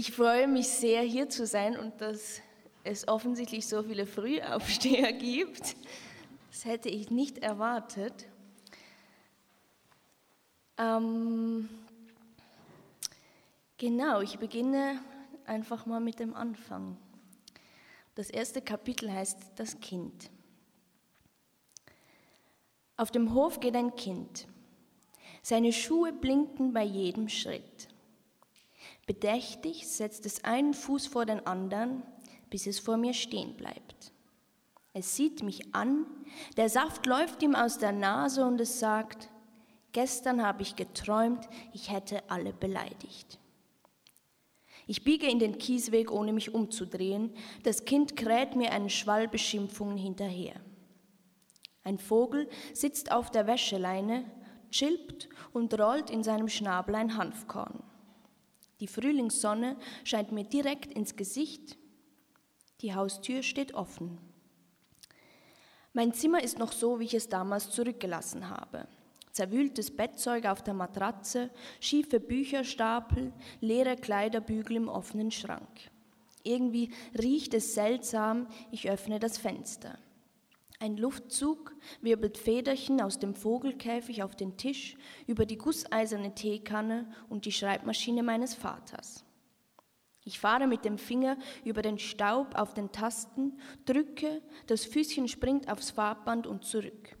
Ich 0.00 0.12
freue 0.12 0.46
mich 0.46 0.68
sehr, 0.68 1.02
hier 1.02 1.28
zu 1.28 1.44
sein 1.44 1.76
und 1.76 2.00
dass 2.00 2.40
es 2.84 3.08
offensichtlich 3.08 3.66
so 3.66 3.82
viele 3.82 4.06
Frühaufsteher 4.06 5.12
gibt. 5.12 5.74
Das 6.52 6.64
hätte 6.64 6.88
ich 6.88 7.10
nicht 7.10 7.38
erwartet. 7.38 8.28
Ähm, 10.76 11.68
genau, 13.76 14.20
ich 14.20 14.38
beginne 14.38 15.02
einfach 15.44 15.84
mal 15.84 15.98
mit 15.98 16.20
dem 16.20 16.32
Anfang. 16.32 16.96
Das 18.14 18.30
erste 18.30 18.62
Kapitel 18.62 19.12
heißt 19.12 19.36
Das 19.56 19.80
Kind. 19.80 20.30
Auf 22.96 23.10
dem 23.10 23.34
Hof 23.34 23.58
geht 23.58 23.74
ein 23.74 23.96
Kind. 23.96 24.46
Seine 25.42 25.72
Schuhe 25.72 26.12
blinken 26.12 26.72
bei 26.72 26.84
jedem 26.84 27.28
Schritt. 27.28 27.88
Bedächtig 29.08 29.88
setzt 29.88 30.26
es 30.26 30.44
einen 30.44 30.74
Fuß 30.74 31.06
vor 31.06 31.24
den 31.24 31.46
anderen, 31.46 32.02
bis 32.50 32.66
es 32.66 32.78
vor 32.78 32.98
mir 32.98 33.14
stehen 33.14 33.56
bleibt. 33.56 34.12
Es 34.92 35.16
sieht 35.16 35.42
mich 35.42 35.74
an, 35.74 36.04
der 36.58 36.68
Saft 36.68 37.06
läuft 37.06 37.42
ihm 37.42 37.54
aus 37.54 37.78
der 37.78 37.92
Nase 37.92 38.44
und 38.44 38.60
es 38.60 38.78
sagt, 38.78 39.30
gestern 39.92 40.44
habe 40.44 40.60
ich 40.60 40.76
geträumt, 40.76 41.48
ich 41.72 41.90
hätte 41.90 42.28
alle 42.28 42.52
beleidigt. 42.52 43.38
Ich 44.86 45.04
biege 45.04 45.26
in 45.26 45.38
den 45.38 45.56
Kiesweg, 45.56 46.10
ohne 46.10 46.34
mich 46.34 46.52
umzudrehen. 46.52 47.32
Das 47.62 47.86
Kind 47.86 48.14
kräht 48.14 48.56
mir 48.56 48.72
einen 48.72 48.90
Schwall 48.90 49.26
Beschimpfungen 49.26 49.96
hinterher. 49.96 50.60
Ein 51.82 51.98
Vogel 51.98 52.46
sitzt 52.74 53.10
auf 53.10 53.30
der 53.30 53.46
Wäscheleine, 53.46 54.30
chilpt 54.70 55.30
und 55.54 55.72
rollt 55.80 56.10
in 56.10 56.22
seinem 56.22 56.48
Schnabel 56.48 56.94
ein 56.94 57.16
Hanfkorn. 57.16 57.82
Die 58.80 58.86
Frühlingssonne 58.86 59.76
scheint 60.04 60.32
mir 60.32 60.44
direkt 60.44 60.92
ins 60.92 61.16
Gesicht. 61.16 61.76
Die 62.80 62.94
Haustür 62.94 63.42
steht 63.42 63.74
offen. 63.74 64.18
Mein 65.92 66.12
Zimmer 66.12 66.42
ist 66.42 66.58
noch 66.58 66.72
so, 66.72 67.00
wie 67.00 67.06
ich 67.06 67.14
es 67.14 67.28
damals 67.28 67.70
zurückgelassen 67.70 68.48
habe. 68.48 68.86
Zerwühltes 69.32 69.94
Bettzeug 69.94 70.46
auf 70.46 70.62
der 70.62 70.74
Matratze, 70.74 71.50
schiefe 71.80 72.20
Bücherstapel, 72.20 73.32
leere 73.60 73.96
Kleiderbügel 73.96 74.76
im 74.76 74.88
offenen 74.88 75.30
Schrank. 75.30 75.68
Irgendwie 76.44 76.92
riecht 77.20 77.54
es 77.54 77.74
seltsam, 77.74 78.46
ich 78.70 78.90
öffne 78.90 79.18
das 79.18 79.38
Fenster. 79.38 79.98
Ein 80.80 80.96
Luftzug 80.96 81.74
wirbelt 82.02 82.38
Federchen 82.38 83.00
aus 83.00 83.18
dem 83.18 83.34
Vogelkäfig 83.34 84.22
auf 84.22 84.36
den 84.36 84.56
Tisch 84.56 84.96
über 85.26 85.44
die 85.44 85.58
gusseiserne 85.58 86.36
Teekanne 86.36 87.10
und 87.28 87.46
die 87.46 87.52
Schreibmaschine 87.52 88.22
meines 88.22 88.54
Vaters. 88.54 89.24
Ich 90.22 90.38
fahre 90.38 90.68
mit 90.68 90.84
dem 90.84 90.98
Finger 90.98 91.36
über 91.64 91.82
den 91.82 91.98
Staub 91.98 92.54
auf 92.54 92.74
den 92.74 92.92
Tasten, 92.92 93.58
drücke, 93.86 94.40
das 94.66 94.84
Füßchen 94.84 95.26
springt 95.26 95.68
aufs 95.68 95.90
Farbband 95.90 96.46
und 96.46 96.64
zurück. 96.64 97.16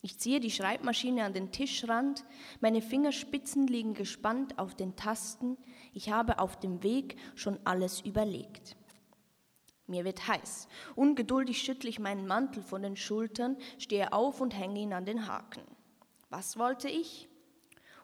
Ich 0.00 0.18
ziehe 0.18 0.40
die 0.40 0.50
Schreibmaschine 0.50 1.24
an 1.24 1.34
den 1.34 1.52
Tischrand, 1.52 2.24
meine 2.60 2.80
Fingerspitzen 2.80 3.66
liegen 3.66 3.94
gespannt 3.94 4.58
auf 4.58 4.74
den 4.74 4.96
Tasten, 4.96 5.56
ich 5.92 6.10
habe 6.10 6.38
auf 6.38 6.58
dem 6.58 6.82
Weg 6.82 7.16
schon 7.36 7.60
alles 7.64 8.00
überlegt. 8.00 8.77
Mir 9.88 10.04
wird 10.04 10.28
heiß. 10.28 10.68
Ungeduldig 10.96 11.62
schüttle 11.62 11.88
ich 11.88 11.98
meinen 11.98 12.26
Mantel 12.26 12.62
von 12.62 12.82
den 12.82 12.96
Schultern, 12.96 13.56
stehe 13.78 14.12
auf 14.12 14.40
und 14.40 14.56
hänge 14.56 14.80
ihn 14.80 14.92
an 14.92 15.06
den 15.06 15.26
Haken. 15.26 15.62
Was 16.28 16.58
wollte 16.58 16.88
ich? 16.88 17.26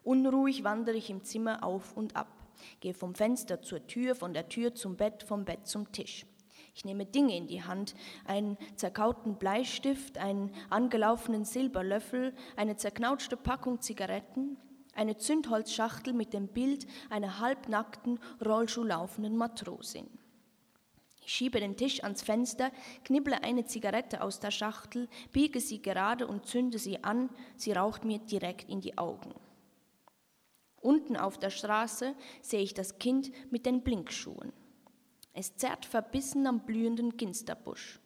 Unruhig 0.02 0.64
wandere 0.64 0.96
ich 0.96 1.10
im 1.10 1.24
Zimmer 1.24 1.62
auf 1.62 1.94
und 1.94 2.16
ab, 2.16 2.28
gehe 2.80 2.94
vom 2.94 3.14
Fenster 3.14 3.60
zur 3.62 3.86
Tür, 3.86 4.14
von 4.14 4.32
der 4.32 4.48
Tür 4.48 4.74
zum 4.74 4.96
Bett, 4.96 5.22
vom 5.22 5.44
Bett 5.44 5.66
zum 5.66 5.92
Tisch. 5.92 6.26
Ich 6.74 6.86
nehme 6.86 7.04
Dinge 7.04 7.36
in 7.36 7.46
die 7.46 7.62
Hand, 7.62 7.94
einen 8.24 8.56
zerkauten 8.76 9.36
Bleistift, 9.36 10.18
einen 10.18 10.52
angelaufenen 10.70 11.44
Silberlöffel, 11.44 12.34
eine 12.56 12.76
zerknautschte 12.76 13.36
Packung 13.36 13.80
Zigaretten, 13.80 14.56
eine 14.94 15.16
Zündholzschachtel 15.16 16.14
mit 16.14 16.32
dem 16.32 16.48
Bild 16.48 16.86
einer 17.10 17.40
halbnackten, 17.40 18.18
rollschuhlaufenden 18.44 19.36
Matrosin. 19.36 20.08
Ich 21.26 21.32
schiebe 21.32 21.58
den 21.58 21.76
Tisch 21.76 22.02
ans 22.04 22.22
Fenster, 22.22 22.70
knibble 23.04 23.42
eine 23.42 23.64
Zigarette 23.64 24.22
aus 24.22 24.40
der 24.40 24.50
Schachtel, 24.50 25.08
biege 25.32 25.60
sie 25.60 25.80
gerade 25.80 26.26
und 26.26 26.46
zünde 26.46 26.78
sie 26.78 27.02
an, 27.02 27.30
sie 27.56 27.72
raucht 27.72 28.04
mir 28.04 28.18
direkt 28.18 28.68
in 28.68 28.80
die 28.80 28.98
Augen. 28.98 29.34
Unten 30.80 31.16
auf 31.16 31.38
der 31.38 31.48
Straße 31.48 32.14
sehe 32.42 32.60
ich 32.60 32.74
das 32.74 32.98
Kind 32.98 33.32
mit 33.50 33.64
den 33.64 33.82
Blinkschuhen. 33.82 34.52
Es 35.32 35.56
zerrt 35.56 35.86
verbissen 35.86 36.46
am 36.46 36.66
blühenden 36.66 37.16
Ginsterbusch. 37.16 38.00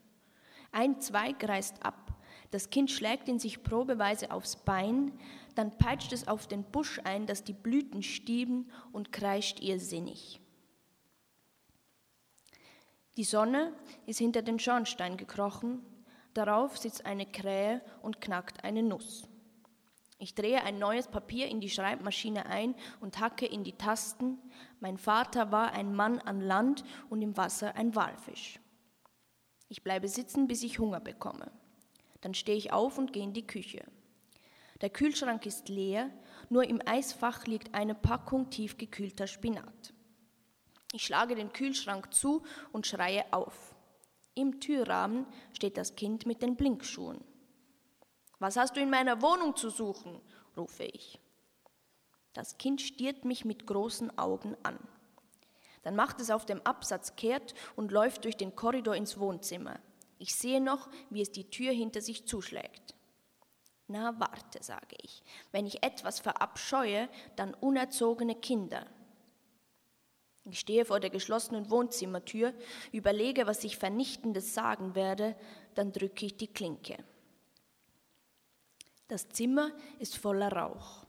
Ein 0.71 1.01
Zweig 1.01 1.43
reißt 1.47 1.85
ab, 1.85 2.15
das 2.53 2.71
Kind 2.71 2.91
schlägt 2.91 3.29
ihn 3.29 3.41
sich 3.41 3.65
probeweise 3.65 4.31
aufs 4.31 4.57
Bein, 4.57 5.13
dann 5.57 5.77
peitscht 5.77 6.13
es 6.13 6.29
auf 6.29 6.47
den 6.47 6.63
Busch 6.63 7.01
ein, 7.03 7.27
dass 7.27 7.43
die 7.43 7.53
Blüten 7.53 8.03
stieben 8.03 8.71
und 8.93 9.13
kreischt 9.13 9.61
ihr 9.61 9.81
sinnig. 9.81 10.41
Die 13.19 13.25
Sonne 13.25 13.73
ist 14.07 14.19
hinter 14.19 14.43
den 14.43 14.61
Schornstein 14.61 15.17
gekrochen, 15.17 15.83
darauf 16.35 16.79
sitzt 16.79 17.05
eine 17.05 17.27
Krähe 17.27 17.83
und 18.01 18.21
knackt 18.21 18.63
eine 18.63 18.85
Nuss. 18.85 19.29
Ich 20.21 20.37
drehe 20.37 20.63
ein 20.63 20.79
neues 20.79 21.09
Papier 21.09 21.49
in 21.49 21.61
die 21.61 21.69
Schreibmaschine 21.69 22.47
ein 22.47 22.77
und 23.01 23.19
hacke 23.19 23.45
in 23.45 23.65
die 23.65 23.73
Tasten. 23.73 24.39
Mein 24.79 24.99
Vater 24.99 25.51
war 25.51 25.73
ein 25.73 25.97
Mann 25.97 26.21
an 26.21 26.41
Land 26.41 26.85
und 27.11 27.21
im 27.21 27.37
Wasser 27.37 27.75
ein 27.75 27.97
Walfisch. 27.97 28.61
Ich 29.69 29.83
bleibe 29.83 30.07
sitzen, 30.07 30.47
bis 30.47 30.63
ich 30.63 30.79
Hunger 30.79 31.01
bekomme. 31.01 31.51
Dann 32.21 32.35
stehe 32.35 32.57
ich 32.57 32.73
auf 32.73 32.99
und 32.99 33.13
gehe 33.13 33.25
in 33.25 33.33
die 33.33 33.49
Küche. 33.49 33.85
Der 34.81 34.91
Kühlschrank 34.91 35.45
ist 35.45 35.69
leer, 35.69 36.09
nur 36.51 36.69
im 36.69 36.81
Eisfach 36.87 37.47
liegt 37.47 37.75
eine 37.75 37.97
Packung 37.97 38.49
tiefgekühlter 38.49 39.27
Spinat. 39.27 39.93
Ich 40.93 41.05
schlage 41.05 41.35
den 41.35 41.53
Kühlschrank 41.53 42.15
zu 42.15 42.43
und 42.73 42.87
schreie 42.87 43.25
auf. 43.33 43.75
Im 44.35 44.61
Türrahmen 44.61 45.27
steht 45.53 45.77
das 45.77 45.97
Kind 45.97 46.25
mit 46.25 46.43
den 46.43 46.57
Blinkschuhen. 46.57 47.23
Was 48.39 48.57
hast 48.57 48.77
du 48.77 48.81
in 48.81 48.91
meiner 48.91 49.21
Wohnung 49.21 49.57
zu 49.57 49.69
suchen? 49.69 50.21
rufe 50.57 50.85
ich. 50.85 51.21
Das 52.33 52.57
Kind 52.57 52.81
stiert 52.81 53.25
mich 53.25 53.45
mit 53.45 53.67
großen 53.67 54.17
Augen 54.17 54.57
an. 54.63 54.79
Dann 55.83 55.97
macht 55.97 56.21
es 56.21 56.31
auf 56.31 56.47
dem 56.47 56.63
Absatz 56.63 57.17
kehrt 57.17 57.55
und 57.77 57.93
läuft 57.93 58.25
durch 58.25 58.37
den 58.37 58.55
Korridor 58.55 58.95
ins 58.95 59.19
Wohnzimmer. 59.19 59.81
Ich 60.19 60.35
sehe 60.35 60.61
noch, 60.61 60.89
wie 61.11 61.23
es 61.23 61.33
die 61.33 61.51
Tür 61.51 61.73
hinter 61.73 62.01
sich 62.01 62.27
zuschlägt. 62.27 62.95
Na, 63.89 64.19
warte, 64.21 64.63
sage 64.63 64.97
ich. 65.03 65.23
Wenn 65.51 65.67
ich 65.67 65.83
etwas 65.83 66.21
verabscheue, 66.21 67.09
dann 67.37 67.55
unerzogene 67.55 68.35
Kinder. 68.35 68.87
Ich 70.51 70.61
stehe 70.61 70.85
vor 70.85 70.99
der 70.99 71.11
geschlossenen 71.11 71.71
Wohnzimmertür, 71.71 72.55
überlege, 72.93 73.47
was 73.47 73.65
ich 73.65 73.77
Vernichtendes 73.77 74.55
sagen 74.55 74.95
werde, 74.95 75.37
dann 75.75 75.93
drücke 75.93 76.27
ich 76.27 76.37
die 76.37 76.47
Klinke. 76.47 76.97
Das 79.09 79.29
Zimmer 79.29 79.71
ist 79.99 80.17
voller 80.17 80.53
Rauch. 80.53 81.07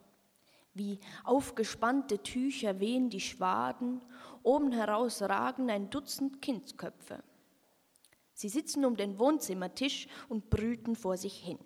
Wie 0.74 1.00
aufgespannte 1.24 2.22
Tücher 2.22 2.80
wehen 2.80 3.10
die 3.10 3.20
Schwaden, 3.20 4.02
oben 4.44 4.72
heraus 4.72 5.22
ragen 5.22 5.70
ein 5.70 5.90
Dutzend 5.90 6.42
Kindsköpfe. 6.42 7.24
Sie 8.34 8.50
sitzen 8.50 8.86
um 8.86 8.96
den 8.96 9.20
Wohnzimmertisch 9.20 10.08
und 10.30 10.50
brüten 10.50 10.96
vor 10.96 11.18
sich 11.18 11.38
hin. 11.38 11.60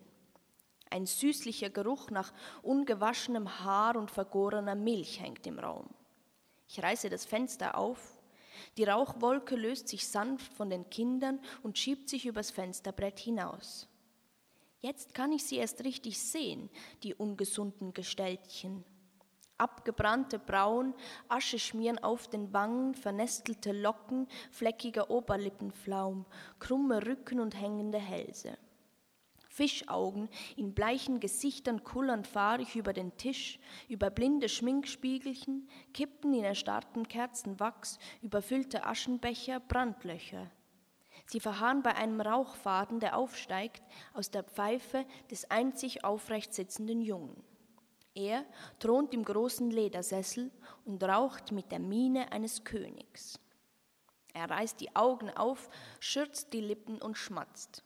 Ein 0.90 1.06
süßlicher 1.06 1.70
Geruch 1.70 2.10
nach 2.10 2.34
ungewaschenem 2.62 3.60
Haar 3.64 3.96
und 3.96 4.10
vergorener 4.10 4.76
Milch 4.76 5.20
hängt 5.20 5.46
im 5.46 5.60
Raum. 5.60 5.90
Ich 6.74 6.82
reiße 6.82 7.12
das 7.12 7.24
Fenster 7.24 7.78
auf. 7.78 8.00
Die 8.78 8.84
Rauchwolke 8.84 9.56
löst 9.56 9.90
sich 9.90 10.08
sanft 10.08 10.52
von 10.54 10.72
den 10.72 10.90
Kindern 10.90 11.40
und 11.62 11.78
schiebt 11.78 12.10
sich 12.10 12.26
übers 12.26 12.50
Fensterbrett 12.50 13.20
hinaus. 13.20 13.88
Jetzt 14.80 15.14
kann 15.14 15.32
ich 15.32 15.46
sie 15.46 15.58
erst 15.58 15.84
richtig 15.84 16.20
sehen, 16.20 16.72
die 17.04 17.14
ungesunden 17.14 17.94
Gestaltchen. 17.94 18.84
Abgebrannte 19.60 20.40
Brauen, 20.40 20.96
Asche 21.28 21.60
schmieren 21.60 22.00
auf 22.00 22.28
den 22.28 22.52
Wangen, 22.54 22.96
vernestelte 22.96 23.72
Locken, 23.72 24.28
fleckiger 24.50 25.12
Oberlippenflaum, 25.12 26.26
krumme 26.58 27.06
Rücken 27.06 27.40
und 27.40 27.54
hängende 27.54 28.00
Hälse. 28.00 28.58
Fischaugen 29.54 30.30
in 30.58 30.74
bleichen 30.74 31.20
Gesichtern 31.20 31.84
kullern 31.84 32.26
fahrig 32.26 32.76
über 32.76 32.92
den 32.92 33.16
Tisch, 33.18 33.60
über 33.88 34.10
blinde 34.10 34.50
Schminkspiegelchen, 34.50 35.70
Kippen 35.94 36.34
in 36.34 36.44
erstarrtem 36.44 37.08
Kerzenwachs, 37.08 38.00
überfüllte 38.24 38.84
Aschenbecher, 38.84 39.60
Brandlöcher. 39.60 40.50
Sie 41.28 41.40
verharren 41.40 41.84
bei 41.84 41.96
einem 41.96 42.20
Rauchfaden, 42.20 43.00
der 43.00 43.16
aufsteigt 43.16 43.84
aus 44.14 44.32
der 44.32 44.44
Pfeife 44.44 45.06
des 45.30 45.52
einzig 45.52 46.04
aufrecht 46.04 46.52
sitzenden 46.56 47.04
Jungen. 47.04 47.44
Er 48.16 48.46
thront 48.80 49.14
im 49.14 49.24
großen 49.24 49.70
Ledersessel 49.70 50.50
und 50.84 51.04
raucht 51.04 51.52
mit 51.52 51.72
der 51.72 51.80
Miene 51.80 52.32
eines 52.32 52.64
Königs. 52.64 53.40
Er 54.34 54.50
reißt 54.50 54.82
die 54.82 54.96
Augen 54.96 55.30
auf, 55.30 55.70
schürzt 56.00 56.54
die 56.54 56.62
Lippen 56.62 57.00
und 57.00 57.20
schmatzt. 57.20 57.84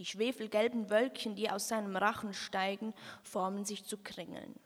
Die 0.00 0.06
schwefelgelben 0.06 0.88
Wölkchen, 0.88 1.36
die 1.36 1.50
aus 1.50 1.68
seinem 1.68 1.94
Rachen 1.94 2.32
steigen, 2.32 2.94
formen 3.22 3.66
sich 3.66 3.84
zu 3.84 3.98
Kringeln. 3.98 4.58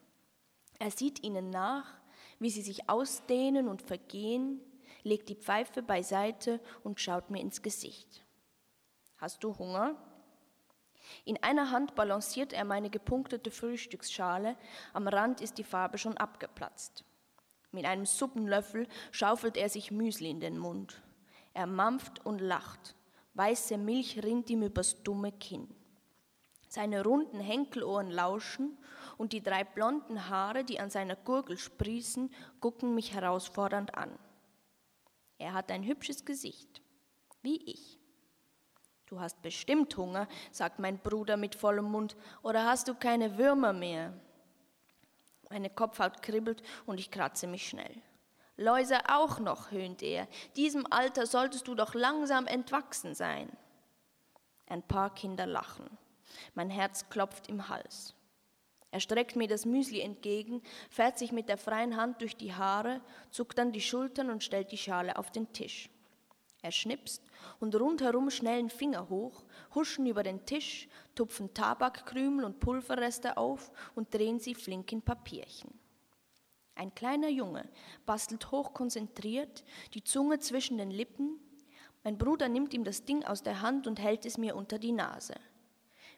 Er 0.79 0.93
sieht 0.93 1.25
ihnen 1.25 1.51
nach, 1.51 1.87
wie 2.39 2.51
sie 2.51 2.63
sich 2.63 2.89
ausdehnen 2.89 3.67
und 3.67 3.83
vergehen, 3.83 4.61
legt 5.03 5.29
die 5.29 5.35
Pfeife 5.35 5.83
beiseite 5.83 6.61
und 6.85 7.01
schaut 7.01 7.31
mir 7.31 7.41
ins 7.41 7.63
Gesicht. 7.63 8.25
Hast 9.17 9.43
du 9.43 9.59
Hunger? 9.59 9.97
In 11.25 11.43
einer 11.43 11.73
Hand 11.73 11.97
balanciert 11.97 12.53
er 12.53 12.65
meine 12.65 12.89
gepunktete 12.89 13.51
Frühstücksschale, 13.51 14.57
am 14.93 15.09
Rand 15.09 15.41
ist 15.41 15.59
die 15.59 15.65
Farbe 15.65 15.99
schon 15.99 16.17
abgeplatzt. 16.17 17.05
Mit 17.73 17.87
einem 17.87 18.07
Suppenlöffel 18.07 18.87
schaufelt 19.11 19.57
er 19.57 19.69
sich 19.69 19.91
Müsli 19.91 20.31
in 20.31 20.39
den 20.39 20.59
Mund. 20.59 21.03
Er 21.55 21.67
mampft 21.67 22.25
und 22.25 22.39
lacht. 22.39 22.95
Weiße 23.35 23.77
Milch 23.79 24.23
rinnt 24.23 24.49
ihm 24.51 24.63
übers 24.63 25.03
dumme 25.03 25.33
Kinn. 25.33 25.69
Seine 26.69 27.05
runden 27.05 27.41
Henkelohren 27.41 28.11
lauschen 28.11 28.77
und 29.17 29.33
die 29.33 29.43
drei 29.43 29.65
blonden 29.65 30.29
Haare, 30.29 30.65
die 30.65 30.81
an 30.81 30.91
seiner 30.91 31.17
Gurgel 31.17 31.59
sprießen, 31.59 32.33
gucken 32.61 32.95
mich 32.95 33.15
herausfordernd 33.15 33.95
an. 33.95 34.19
Er 35.39 35.53
hat 35.53 35.71
ein 35.71 35.85
hübsches 35.85 36.25
Gesicht, 36.25 36.81
wie 37.43 37.63
ich. 37.65 38.01
Du 39.07 39.21
hast 39.21 39.43
bestimmt 39.43 39.97
Hunger, 39.97 40.29
sagt 40.51 40.79
mein 40.79 40.99
Bruder 40.99 41.37
mit 41.37 41.55
vollem 41.55 41.85
Mund, 41.85 42.17
oder 42.43 42.65
hast 42.65 42.89
du 42.89 42.95
keine 42.95 43.37
Würmer 43.37 43.73
mehr? 43.73 44.13
Meine 45.51 45.71
Kopfhaut 45.71 46.23
kribbelt 46.23 46.63
und 46.87 46.99
ich 46.99 47.11
kratze 47.11 47.47
mich 47.47 47.69
schnell. 47.69 48.03
Läuse 48.57 48.99
auch 49.09 49.41
noch, 49.41 49.71
höhnt 49.73 50.03
er. 50.03 50.29
Diesem 50.57 50.87
Alter 50.91 51.27
solltest 51.27 51.67
du 51.67 51.75
doch 51.75 51.95
langsam 51.95 52.47
entwachsen 52.47 53.15
sein. 53.15 53.51
Ein 54.67 54.83
paar 54.83 55.13
Kinder 55.13 55.47
lachen. 55.47 55.99
Mein 56.55 56.71
Herz 56.71 57.09
klopft 57.11 57.49
im 57.49 57.69
Hals. 57.69 58.15
Er 58.91 59.01
streckt 59.01 59.35
mir 59.35 59.49
das 59.49 59.67
Müsli 59.67 60.01
entgegen, 60.01 60.63
fährt 60.89 61.19
sich 61.19 61.33
mit 61.33 61.49
der 61.49 61.59
freien 61.59 61.97
Hand 61.97 62.21
durch 62.21 62.37
die 62.37 62.55
Haare, 62.55 63.01
zuckt 63.31 63.59
dann 63.59 63.73
die 63.73 63.81
Schultern 63.81 64.31
und 64.31 64.45
stellt 64.45 64.71
die 64.71 64.79
Schale 64.79 65.17
auf 65.17 65.33
den 65.33 65.53
Tisch. 65.53 65.91
Er 66.63 66.71
schnipst 66.71 67.23
und 67.59 67.75
rundherum 67.75 68.31
schnellen 68.31 68.71
Finger 68.71 69.09
hoch, 69.09 69.45
huschen 69.75 70.07
über 70.07 70.23
den 70.23 70.47
Tisch, 70.47 70.89
tupfen 71.17 71.53
Tabakkrümel 71.53 72.45
und 72.45 72.61
Pulverreste 72.61 73.37
auf 73.37 73.73
und 73.97 74.15
drehen 74.15 74.39
sie 74.39 74.55
flink 74.55 74.93
in 74.93 75.03
Papierchen. 75.03 75.79
Ein 76.75 76.95
kleiner 76.95 77.29
Junge 77.29 77.69
bastelt 78.05 78.51
hochkonzentriert, 78.51 79.65
die 79.95 80.03
Zunge 80.03 80.41
zwischen 80.41 80.79
den 80.79 80.91
Lippen. 80.91 81.39
Mein 82.03 82.19
Bruder 82.19 82.49
nimmt 82.49 82.75
ihm 82.75 82.85
das 82.85 83.05
Ding 83.05 83.25
aus 83.25 83.43
der 83.43 83.61
Hand 83.61 83.87
und 83.87 84.01
hält 84.01 84.27
es 84.27 84.39
mir 84.39 84.57
unter 84.57 84.79
die 84.79 84.93
Nase. 84.93 85.35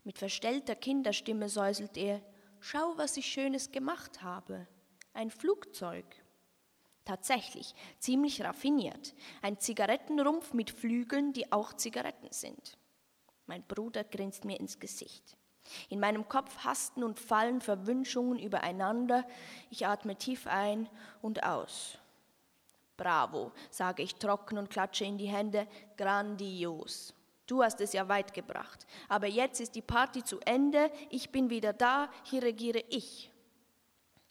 Mit 0.04 0.18
verstellter 0.18 0.74
Kinderstimme 0.74 1.48
säuselt 1.48 1.96
er, 1.96 2.22
Schau, 2.60 2.96
was 2.96 3.16
ich 3.16 3.26
Schönes 3.26 3.70
gemacht 3.70 4.22
habe. 4.22 4.66
Ein 5.12 5.30
Flugzeug. 5.30 6.04
Tatsächlich, 7.04 7.74
ziemlich 7.98 8.42
raffiniert. 8.42 9.14
Ein 9.42 9.60
Zigarettenrumpf 9.60 10.52
mit 10.52 10.70
Flügeln, 10.70 11.32
die 11.32 11.52
auch 11.52 11.74
Zigaretten 11.74 12.32
sind. 12.32 12.78
Mein 13.46 13.62
Bruder 13.62 14.02
grinst 14.02 14.44
mir 14.44 14.58
ins 14.58 14.80
Gesicht. 14.80 15.36
In 15.88 16.00
meinem 16.00 16.28
Kopf 16.28 16.64
hasten 16.64 17.02
und 17.02 17.18
fallen 17.18 17.60
Verwünschungen 17.60 18.38
übereinander. 18.38 19.24
Ich 19.70 19.86
atme 19.86 20.16
tief 20.16 20.46
ein 20.46 20.88
und 21.22 21.42
aus. 21.44 21.98
Bravo, 22.96 23.52
sage 23.70 24.02
ich 24.02 24.14
trocken 24.16 24.58
und 24.58 24.70
klatsche 24.70 25.04
in 25.04 25.18
die 25.18 25.28
Hände. 25.28 25.66
Grandios. 25.96 27.12
Du 27.46 27.62
hast 27.62 27.80
es 27.80 27.92
ja 27.92 28.08
weit 28.08 28.34
gebracht. 28.34 28.86
Aber 29.08 29.26
jetzt 29.26 29.60
ist 29.60 29.74
die 29.74 29.82
Party 29.82 30.24
zu 30.24 30.40
Ende, 30.40 30.90
ich 31.10 31.30
bin 31.30 31.50
wieder 31.50 31.72
da, 31.72 32.10
hier 32.24 32.42
regiere 32.42 32.82
ich. 32.88 33.30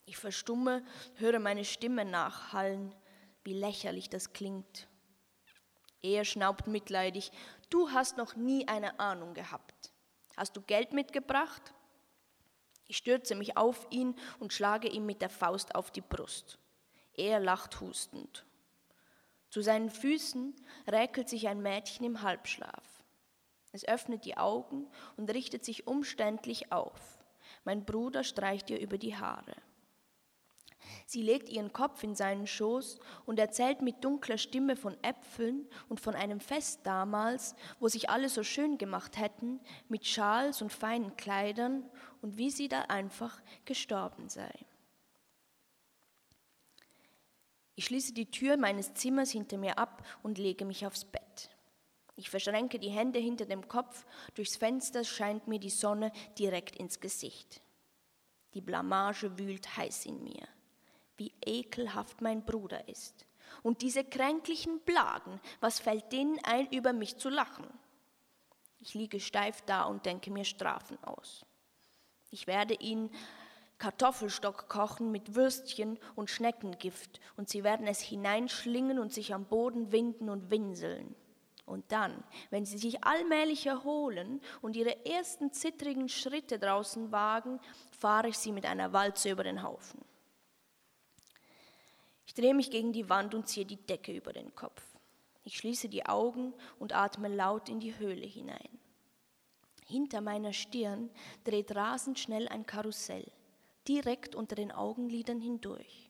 Ich 0.06 0.18
verstumme, 0.18 0.84
höre 1.16 1.40
meine 1.40 1.66
Stimme 1.66 2.06
nachhallen, 2.06 2.94
wie 3.44 3.54
lächerlich 3.54 4.10
das 4.10 4.34
klingt. 4.34 4.88
Er 6.02 6.26
schnaubt 6.26 6.68
mitleidig, 6.68 7.32
du 7.70 7.90
hast 7.90 8.18
noch 8.18 8.36
nie 8.36 8.68
eine 8.68 9.00
Ahnung 9.00 9.34
gehabt. 9.34 9.92
Hast 10.38 10.56
du 10.56 10.62
Geld 10.62 10.94
mitgebracht? 10.94 11.74
Ich 12.88 12.98
stürze 12.98 13.36
mich 13.36 13.58
auf 13.58 13.88
ihn 13.90 14.16
und 14.40 14.54
schlage 14.54 14.88
ihm 14.88 15.06
mit 15.06 15.22
der 15.22 15.30
Faust 15.30 15.76
auf 15.76 15.92
die 15.92 16.02
Brust. 16.02 16.60
Er 17.14 17.40
lacht 17.40 17.80
hustend. 17.82 18.46
Zu 19.50 19.62
seinen 19.62 19.90
Füßen 19.90 20.54
räkelt 20.88 21.30
sich 21.30 21.48
ein 21.48 21.62
Mädchen 21.62 22.06
im 22.06 22.22
Halbschlaf. 22.22 23.04
Es 23.72 23.88
öffnet 23.88 24.26
die 24.26 24.38
Augen 24.38 24.88
und 25.18 25.30
richtet 25.34 25.66
sich 25.66 25.88
umständlich 25.88 26.72
auf. 26.72 27.26
Mein 27.64 27.86
Bruder 27.86 28.24
streicht 28.24 28.70
ihr 28.70 28.80
über 28.80 28.98
die 28.98 29.16
Haare. 29.16 29.56
Sie 31.06 31.22
legt 31.22 31.50
ihren 31.50 31.74
Kopf 31.74 32.04
in 32.04 32.16
seinen 32.16 32.48
Schoß 32.48 33.00
und 33.26 33.40
erzählt 33.40 33.82
mit 33.82 34.04
dunkler 34.04 34.38
Stimme 34.38 34.76
von 34.76 34.96
Äpfeln 35.04 35.68
und 35.90 36.00
von 36.00 36.16
einem 36.16 36.40
Fest 36.40 36.82
damals, 36.84 37.56
wo 37.80 37.88
sich 37.88 38.10
alle 38.10 38.30
so 38.30 38.44
schön 38.44 38.78
gemacht 38.78 39.18
hätten, 39.18 39.60
mit 39.90 40.06
Schals 40.06 40.62
und 40.62 40.72
feinen 40.72 41.16
Kleidern 41.18 41.90
und 42.22 42.38
wie 42.38 42.50
sie 42.50 42.68
da 42.68 42.82
einfach 42.84 43.42
gestorben 43.66 44.30
sei. 44.30 44.52
Ich 47.76 47.86
schließe 47.86 48.14
die 48.14 48.32
Tür 48.32 48.56
meines 48.58 48.94
Zimmers 48.94 49.32
hinter 49.32 49.58
mir 49.58 49.78
ab 49.78 50.06
und 50.24 50.38
lege 50.38 50.64
mich 50.64 50.86
aufs 50.86 51.04
Bett. 51.04 51.50
Ich 52.16 52.30
verschränke 52.30 52.80
die 52.80 52.90
Hände 52.90 53.20
hinter 53.20 53.46
dem 53.46 53.68
Kopf, 53.68 54.06
durchs 54.36 54.56
Fenster 54.56 55.04
scheint 55.04 55.48
mir 55.48 55.60
die 55.60 55.70
Sonne 55.70 56.12
direkt 56.40 56.78
ins 56.78 57.02
Gesicht. 57.02 57.62
Die 58.54 58.62
Blamage 58.62 59.38
wühlt 59.38 59.76
heiß 59.76 60.06
in 60.06 60.24
mir. 60.24 60.48
Wie 61.18 61.34
ekelhaft 61.46 62.22
mein 62.22 62.46
Bruder 62.46 62.88
ist. 62.88 63.26
Und 63.64 63.82
diese 63.82 64.04
kränklichen 64.04 64.80
Blagen, 64.82 65.40
was 65.60 65.80
fällt 65.80 66.12
denen 66.12 66.40
ein, 66.44 66.68
über 66.72 66.94
mich 66.94 67.18
zu 67.18 67.30
lachen? 67.30 67.68
Ich 68.80 68.94
liege 68.94 69.20
steif 69.20 69.62
da 69.64 69.84
und 69.84 70.06
denke 70.06 70.32
mir 70.32 70.46
Strafen 70.46 71.02
aus. 71.04 71.46
Ich 72.32 72.48
werde 72.48 72.76
ihnen 72.76 73.10
Kartoffelstock 73.78 74.70
kochen 74.70 75.12
mit 75.12 75.36
Würstchen 75.36 76.00
und 76.16 76.30
Schneckengift, 76.30 77.20
und 77.36 77.50
sie 77.50 77.64
werden 77.64 77.88
es 77.88 78.00
hineinschlingen 78.00 79.00
und 79.00 79.14
sich 79.14 79.34
am 79.34 79.46
Boden 79.46 79.92
winden 79.92 80.30
und 80.30 80.50
winseln. 80.50 81.16
Und 81.66 81.92
dann, 81.92 82.24
wenn 82.52 82.66
sie 82.66 82.78
sich 82.78 83.04
allmählich 83.04 83.66
erholen 83.66 84.40
und 84.62 84.76
ihre 84.76 85.06
ersten 85.06 85.52
zittrigen 85.52 86.10
Schritte 86.10 86.60
draußen 86.60 87.12
wagen, 87.12 87.60
fahre 87.92 88.30
ich 88.30 88.38
sie 88.38 88.52
mit 88.52 88.66
einer 88.66 88.94
Walze 88.94 89.32
über 89.32 89.44
den 89.44 89.64
Haufen. 89.64 90.00
Ich 92.26 92.34
drehe 92.34 92.54
mich 92.54 92.72
gegen 92.72 92.92
die 92.92 93.10
Wand 93.10 93.34
und 93.34 93.48
ziehe 93.48 93.66
die 93.66 93.78
Decke 93.78 94.14
über 94.14 94.34
den 94.34 94.54
Kopf. 94.56 94.84
Ich 95.44 95.58
schließe 95.58 95.90
die 95.90 96.06
Augen 96.06 96.54
und 96.80 96.94
atme 96.94 97.28
laut 97.28 97.70
in 97.70 97.80
die 97.80 97.98
Höhle 97.98 98.26
hinein. 98.26 98.80
Hinter 99.86 100.22
meiner 100.22 100.54
Stirn 100.54 101.12
dreht 101.44 101.76
rasend 101.76 102.18
schnell 102.18 102.48
ein 102.48 102.66
Karussell, 102.66 103.32
direkt 103.88 104.36
unter 104.36 104.56
den 104.56 104.72
Augenlidern 104.72 105.40
hindurch. 105.40 106.10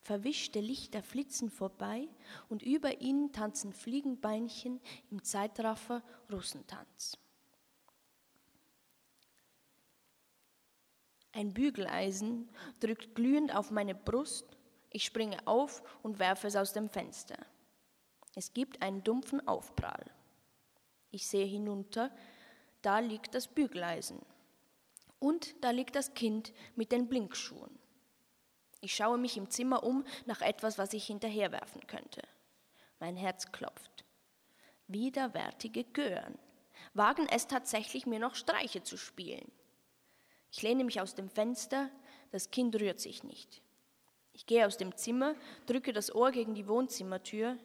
Verwischte 0.00 0.60
Lichter 0.60 1.02
flitzen 1.02 1.50
vorbei 1.50 2.08
und 2.48 2.62
über 2.62 3.00
ihnen 3.00 3.32
tanzen 3.32 3.72
Fliegenbeinchen 3.72 4.80
im 5.10 5.22
Zeitraffer 5.22 6.02
Russentanz. 6.30 7.18
Ein 11.32 11.52
Bügeleisen 11.52 12.48
drückt 12.80 13.14
glühend 13.14 13.54
auf 13.54 13.70
meine 13.70 13.94
Brust. 13.94 14.55
Ich 14.96 15.04
springe 15.04 15.46
auf 15.46 15.82
und 16.02 16.18
werfe 16.18 16.46
es 16.46 16.56
aus 16.56 16.72
dem 16.72 16.88
Fenster. 16.88 17.36
Es 18.34 18.54
gibt 18.54 18.80
einen 18.80 19.04
dumpfen 19.04 19.46
Aufprall. 19.46 20.06
Ich 21.10 21.28
sehe 21.28 21.44
hinunter, 21.44 22.10
da 22.80 23.00
liegt 23.00 23.34
das 23.34 23.46
Bügeleisen. 23.46 24.24
Und 25.18 25.62
da 25.62 25.68
liegt 25.68 25.96
das 25.96 26.14
Kind 26.14 26.54
mit 26.76 26.92
den 26.92 27.08
Blinkschuhen. 27.08 27.78
Ich 28.80 28.94
schaue 28.94 29.18
mich 29.18 29.36
im 29.36 29.50
Zimmer 29.50 29.84
um 29.84 30.02
nach 30.24 30.40
etwas, 30.40 30.78
was 30.78 30.94
ich 30.94 31.04
hinterherwerfen 31.04 31.86
könnte. 31.86 32.22
Mein 32.98 33.16
Herz 33.16 33.52
klopft. 33.52 34.06
Widerwärtige 34.86 35.84
Gören 35.84 36.38
wagen 36.94 37.28
es 37.30 37.46
tatsächlich, 37.48 38.06
mir 38.06 38.18
noch 38.18 38.34
Streiche 38.34 38.82
zu 38.82 38.96
spielen. 38.96 39.52
Ich 40.50 40.62
lehne 40.62 40.84
mich 40.84 41.02
aus 41.02 41.14
dem 41.14 41.28
Fenster, 41.28 41.90
das 42.30 42.50
Kind 42.50 42.74
rührt 42.80 43.00
sich 43.00 43.24
nicht. 43.24 43.60
Ich 44.36 44.44
gehe 44.44 44.66
aus 44.66 44.76
dem 44.76 44.94
Zimmer, 44.94 45.34
drücke 45.64 45.94
das 45.94 46.14
Ohr 46.14 46.30
gegen 46.30 46.54
die 46.54 46.68
Wohnzimmertür, 46.68 47.56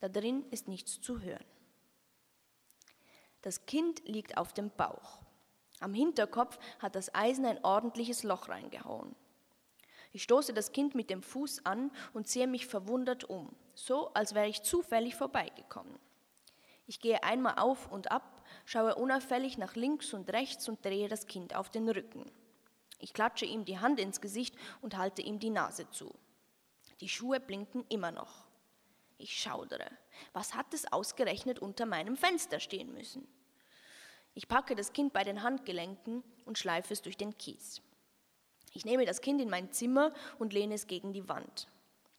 da 0.00 0.08
drin 0.08 0.44
ist 0.50 0.66
nichts 0.66 1.00
zu 1.00 1.20
hören. 1.20 1.44
Das 3.40 3.66
Kind 3.66 4.02
liegt 4.08 4.36
auf 4.36 4.52
dem 4.52 4.70
Bauch. 4.70 5.22
Am 5.78 5.94
Hinterkopf 5.94 6.58
hat 6.80 6.96
das 6.96 7.14
Eisen 7.14 7.46
ein 7.46 7.62
ordentliches 7.64 8.24
Loch 8.24 8.48
reingehauen. 8.48 9.14
Ich 10.10 10.24
stoße 10.24 10.52
das 10.52 10.72
Kind 10.72 10.96
mit 10.96 11.08
dem 11.08 11.22
Fuß 11.22 11.66
an 11.66 11.92
und 12.12 12.26
sehe 12.26 12.48
mich 12.48 12.66
verwundert 12.66 13.22
um, 13.22 13.54
so 13.74 14.12
als 14.12 14.34
wäre 14.34 14.48
ich 14.48 14.64
zufällig 14.64 15.14
vorbeigekommen. 15.14 16.00
Ich 16.88 16.98
gehe 16.98 17.22
einmal 17.22 17.60
auf 17.60 17.92
und 17.92 18.10
ab, 18.10 18.44
schaue 18.64 18.96
unauffällig 18.96 19.56
nach 19.56 19.76
links 19.76 20.12
und 20.14 20.32
rechts 20.32 20.68
und 20.68 20.84
drehe 20.84 21.06
das 21.06 21.28
Kind 21.28 21.54
auf 21.54 21.70
den 21.70 21.88
Rücken. 21.88 22.28
Ich 23.02 23.12
klatsche 23.12 23.44
ihm 23.44 23.64
die 23.64 23.80
Hand 23.80 23.98
ins 23.98 24.20
Gesicht 24.20 24.54
und 24.80 24.96
halte 24.96 25.22
ihm 25.22 25.40
die 25.40 25.50
Nase 25.50 25.90
zu. 25.90 26.14
Die 27.00 27.08
Schuhe 27.08 27.40
blinken 27.40 27.84
immer 27.88 28.12
noch. 28.12 28.46
Ich 29.18 29.36
schaudere. 29.36 29.90
Was 30.32 30.54
hat 30.54 30.72
es 30.72 30.90
ausgerechnet 30.92 31.58
unter 31.58 31.84
meinem 31.84 32.16
Fenster 32.16 32.60
stehen 32.60 32.94
müssen? 32.94 33.26
Ich 34.34 34.46
packe 34.46 34.76
das 34.76 34.92
Kind 34.92 35.12
bei 35.12 35.24
den 35.24 35.42
Handgelenken 35.42 36.22
und 36.44 36.58
schleife 36.58 36.92
es 36.92 37.02
durch 37.02 37.16
den 37.16 37.36
Kies. 37.36 37.82
Ich 38.72 38.84
nehme 38.84 39.04
das 39.04 39.20
Kind 39.20 39.40
in 39.40 39.50
mein 39.50 39.72
Zimmer 39.72 40.14
und 40.38 40.52
lehne 40.52 40.74
es 40.74 40.86
gegen 40.86 41.12
die 41.12 41.28
Wand. 41.28 41.66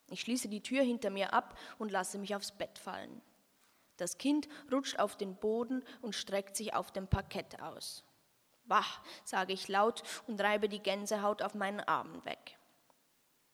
Ich 0.09 0.19
schließe 0.19 0.49
die 0.49 0.61
Tür 0.61 0.83
hinter 0.83 1.11
mir 1.11 1.31
ab 1.31 1.57
und 1.79 1.91
lasse 1.91 2.19
mich 2.19 2.35
aufs 2.35 2.51
Bett 2.51 2.77
fallen. 2.77 3.21
Das 3.95 4.17
Kind 4.17 4.49
rutscht 4.69 4.99
auf 4.99 5.15
den 5.15 5.37
Boden 5.37 5.81
und 6.01 6.13
streckt 6.13 6.57
sich 6.57 6.73
auf 6.73 6.91
dem 6.91 7.07
Parkett 7.07 7.61
aus. 7.61 8.03
Wach, 8.65 9.01
sage 9.23 9.53
ich 9.53 9.67
laut 9.67 10.03
und 10.27 10.41
reibe 10.41 10.69
die 10.69 10.81
Gänsehaut 10.81 11.41
auf 11.41 11.53
meinen 11.53 11.81
Armen 11.81 12.23
weg. 12.25 12.57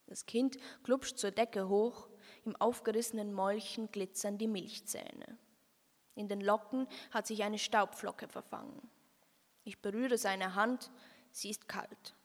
Das 0.07 0.25
Kind 0.25 0.57
klupscht 0.83 1.17
zur 1.17 1.31
Decke 1.31 1.69
hoch, 1.69 2.09
im 2.43 2.55
aufgerissenen 2.55 3.33
Mäulchen 3.33 3.91
glitzern 3.91 4.37
die 4.37 4.47
Milchzähne. 4.47 5.37
In 6.15 6.27
den 6.27 6.41
Locken 6.41 6.87
hat 7.11 7.27
sich 7.27 7.43
eine 7.43 7.59
Staubflocke 7.59 8.27
verfangen. 8.27 8.89
Ich 9.63 9.81
berühre 9.81 10.17
seine 10.17 10.55
Hand, 10.55 10.91
sie 11.31 11.49
ist 11.49 11.67
kalt. 11.67 12.15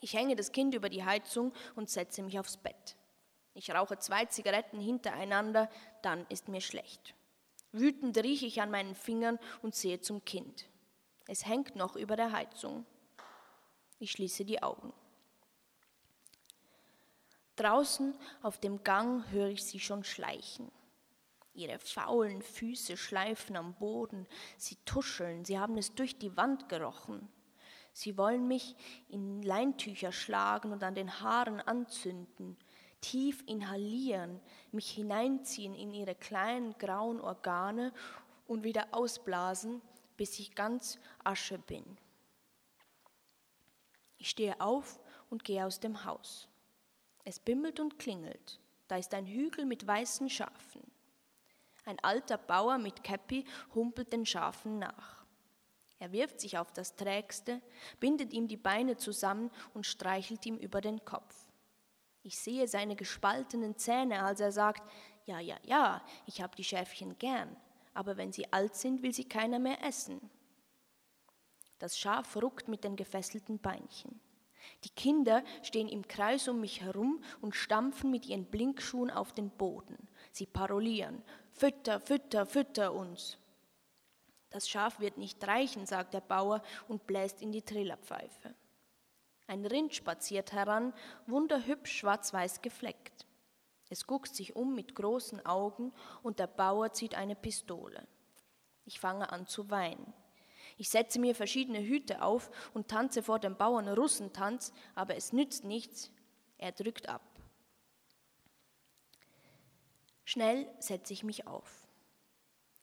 Ich 0.00 0.14
hänge 0.14 0.36
das 0.36 0.52
Kind 0.52 0.74
über 0.74 0.88
die 0.88 1.04
Heizung 1.04 1.52
und 1.74 1.90
setze 1.90 2.22
mich 2.22 2.38
aufs 2.38 2.56
Bett. 2.56 2.96
Ich 3.54 3.70
rauche 3.72 3.98
zwei 3.98 4.26
Zigaretten 4.26 4.80
hintereinander, 4.80 5.70
dann 6.02 6.26
ist 6.28 6.48
mir 6.48 6.60
schlecht. 6.60 7.14
Wütend 7.72 8.16
rieche 8.18 8.46
ich 8.46 8.60
an 8.60 8.70
meinen 8.70 8.94
Fingern 8.94 9.38
und 9.62 9.74
sehe 9.74 10.00
zum 10.00 10.24
Kind. 10.24 10.68
Es 11.26 11.46
hängt 11.46 11.76
noch 11.76 11.96
über 11.96 12.16
der 12.16 12.32
Heizung. 12.32 12.84
Ich 13.98 14.12
schließe 14.12 14.44
die 14.44 14.62
Augen. 14.62 14.92
Draußen 17.56 18.14
auf 18.42 18.58
dem 18.58 18.82
Gang 18.82 19.30
höre 19.30 19.48
ich 19.48 19.64
sie 19.64 19.78
schon 19.78 20.04
schleichen. 20.04 20.70
Ihre 21.54 21.78
faulen 21.78 22.42
Füße 22.42 22.96
schleifen 22.96 23.56
am 23.56 23.74
Boden, 23.74 24.26
sie 24.58 24.76
tuscheln, 24.84 25.44
sie 25.44 25.58
haben 25.58 25.78
es 25.78 25.94
durch 25.94 26.18
die 26.18 26.36
Wand 26.36 26.68
gerochen. 26.68 27.28
Sie 27.92 28.18
wollen 28.18 28.48
mich 28.48 28.74
in 29.08 29.40
Leintücher 29.40 30.10
schlagen 30.10 30.72
und 30.72 30.82
an 30.82 30.96
den 30.96 31.20
Haaren 31.20 31.60
anzünden, 31.60 32.56
tief 33.00 33.44
inhalieren, 33.46 34.40
mich 34.72 34.90
hineinziehen 34.90 35.76
in 35.76 35.94
ihre 35.94 36.16
kleinen 36.16 36.76
grauen 36.76 37.20
Organe 37.20 37.92
und 38.48 38.64
wieder 38.64 38.88
ausblasen, 38.90 39.80
bis 40.16 40.38
ich 40.38 40.54
ganz 40.54 40.98
Asche 41.22 41.58
bin. 41.58 41.84
Ich 44.18 44.30
stehe 44.30 44.60
auf 44.60 45.00
und 45.30 45.44
gehe 45.44 45.64
aus 45.64 45.80
dem 45.80 46.04
Haus. 46.04 46.48
Es 47.24 47.38
bimmelt 47.38 47.80
und 47.80 47.98
klingelt. 47.98 48.60
Da 48.88 48.96
ist 48.96 49.14
ein 49.14 49.26
Hügel 49.26 49.64
mit 49.64 49.86
weißen 49.86 50.28
Schafen. 50.28 50.82
Ein 51.86 51.98
alter 52.00 52.38
Bauer 52.38 52.78
mit 52.78 53.02
Käppi 53.02 53.44
humpelt 53.74 54.12
den 54.12 54.24
Schafen 54.24 54.78
nach. 54.78 55.24
Er 55.98 56.12
wirft 56.12 56.40
sich 56.40 56.58
auf 56.58 56.72
das 56.72 56.96
Trägste, 56.96 57.60
bindet 58.00 58.32
ihm 58.32 58.48
die 58.48 58.56
Beine 58.56 58.96
zusammen 58.96 59.50
und 59.72 59.86
streichelt 59.86 60.44
ihm 60.44 60.56
über 60.56 60.80
den 60.80 61.04
Kopf. 61.04 61.34
Ich 62.22 62.38
sehe 62.38 62.66
seine 62.68 62.96
gespaltenen 62.96 63.76
Zähne, 63.76 64.22
als 64.22 64.40
er 64.40 64.52
sagt, 64.52 64.82
ja, 65.26 65.40
ja, 65.40 65.56
ja, 65.62 66.02
ich 66.26 66.40
habe 66.40 66.56
die 66.56 66.64
Schäfchen 66.64 67.18
gern, 67.18 67.56
aber 67.94 68.16
wenn 68.16 68.32
sie 68.32 68.52
alt 68.52 68.74
sind, 68.74 69.02
will 69.02 69.14
sie 69.14 69.24
keiner 69.24 69.58
mehr 69.58 69.82
essen. 69.82 70.20
Das 71.78 71.98
Schaf 71.98 72.36
ruckt 72.36 72.68
mit 72.68 72.84
den 72.84 72.96
gefesselten 72.96 73.58
Beinchen. 73.58 74.20
Die 74.84 74.90
Kinder 74.90 75.44
stehen 75.62 75.88
im 75.88 76.06
Kreis 76.06 76.48
um 76.48 76.60
mich 76.60 76.80
herum 76.80 77.22
und 77.40 77.54
stampfen 77.54 78.10
mit 78.10 78.26
ihren 78.26 78.46
Blinkschuhen 78.46 79.10
auf 79.10 79.32
den 79.32 79.50
Boden. 79.50 80.08
Sie 80.32 80.46
parolieren, 80.46 81.22
Fütter, 81.52 82.00
Fütter, 82.00 82.46
fütter 82.46 82.92
uns. 82.92 83.38
Das 84.50 84.68
Schaf 84.68 85.00
wird 85.00 85.18
nicht 85.18 85.46
reichen, 85.46 85.86
sagt 85.86 86.14
der 86.14 86.20
Bauer 86.20 86.62
und 86.88 87.06
bläst 87.06 87.42
in 87.42 87.52
die 87.52 87.62
Trillerpfeife. 87.62 88.54
Ein 89.46 89.66
Rind 89.66 89.94
spaziert 89.94 90.52
heran, 90.52 90.94
wunderhübsch 91.26 91.98
schwarz-weiß 91.98 92.62
gefleckt. 92.62 93.26
Es 93.94 94.08
guckt 94.08 94.34
sich 94.34 94.56
um 94.56 94.74
mit 94.74 94.96
großen 94.96 95.46
Augen 95.46 95.92
und 96.24 96.40
der 96.40 96.48
Bauer 96.48 96.92
zieht 96.92 97.14
eine 97.14 97.36
Pistole. 97.36 98.04
Ich 98.86 98.98
fange 98.98 99.30
an 99.30 99.46
zu 99.46 99.70
weinen. 99.70 100.12
Ich 100.76 100.90
setze 100.90 101.20
mir 101.20 101.36
verschiedene 101.36 101.78
Hüte 101.78 102.20
auf 102.20 102.50
und 102.74 102.88
tanze 102.88 103.22
vor 103.22 103.38
dem 103.38 103.56
Bauern 103.56 103.86
Russentanz, 103.86 104.72
aber 104.96 105.14
es 105.14 105.32
nützt 105.32 105.62
nichts. 105.62 106.10
Er 106.58 106.72
drückt 106.72 107.08
ab. 107.08 107.22
Schnell 110.24 110.68
setze 110.80 111.12
ich 111.12 111.22
mich 111.22 111.46
auf. 111.46 111.86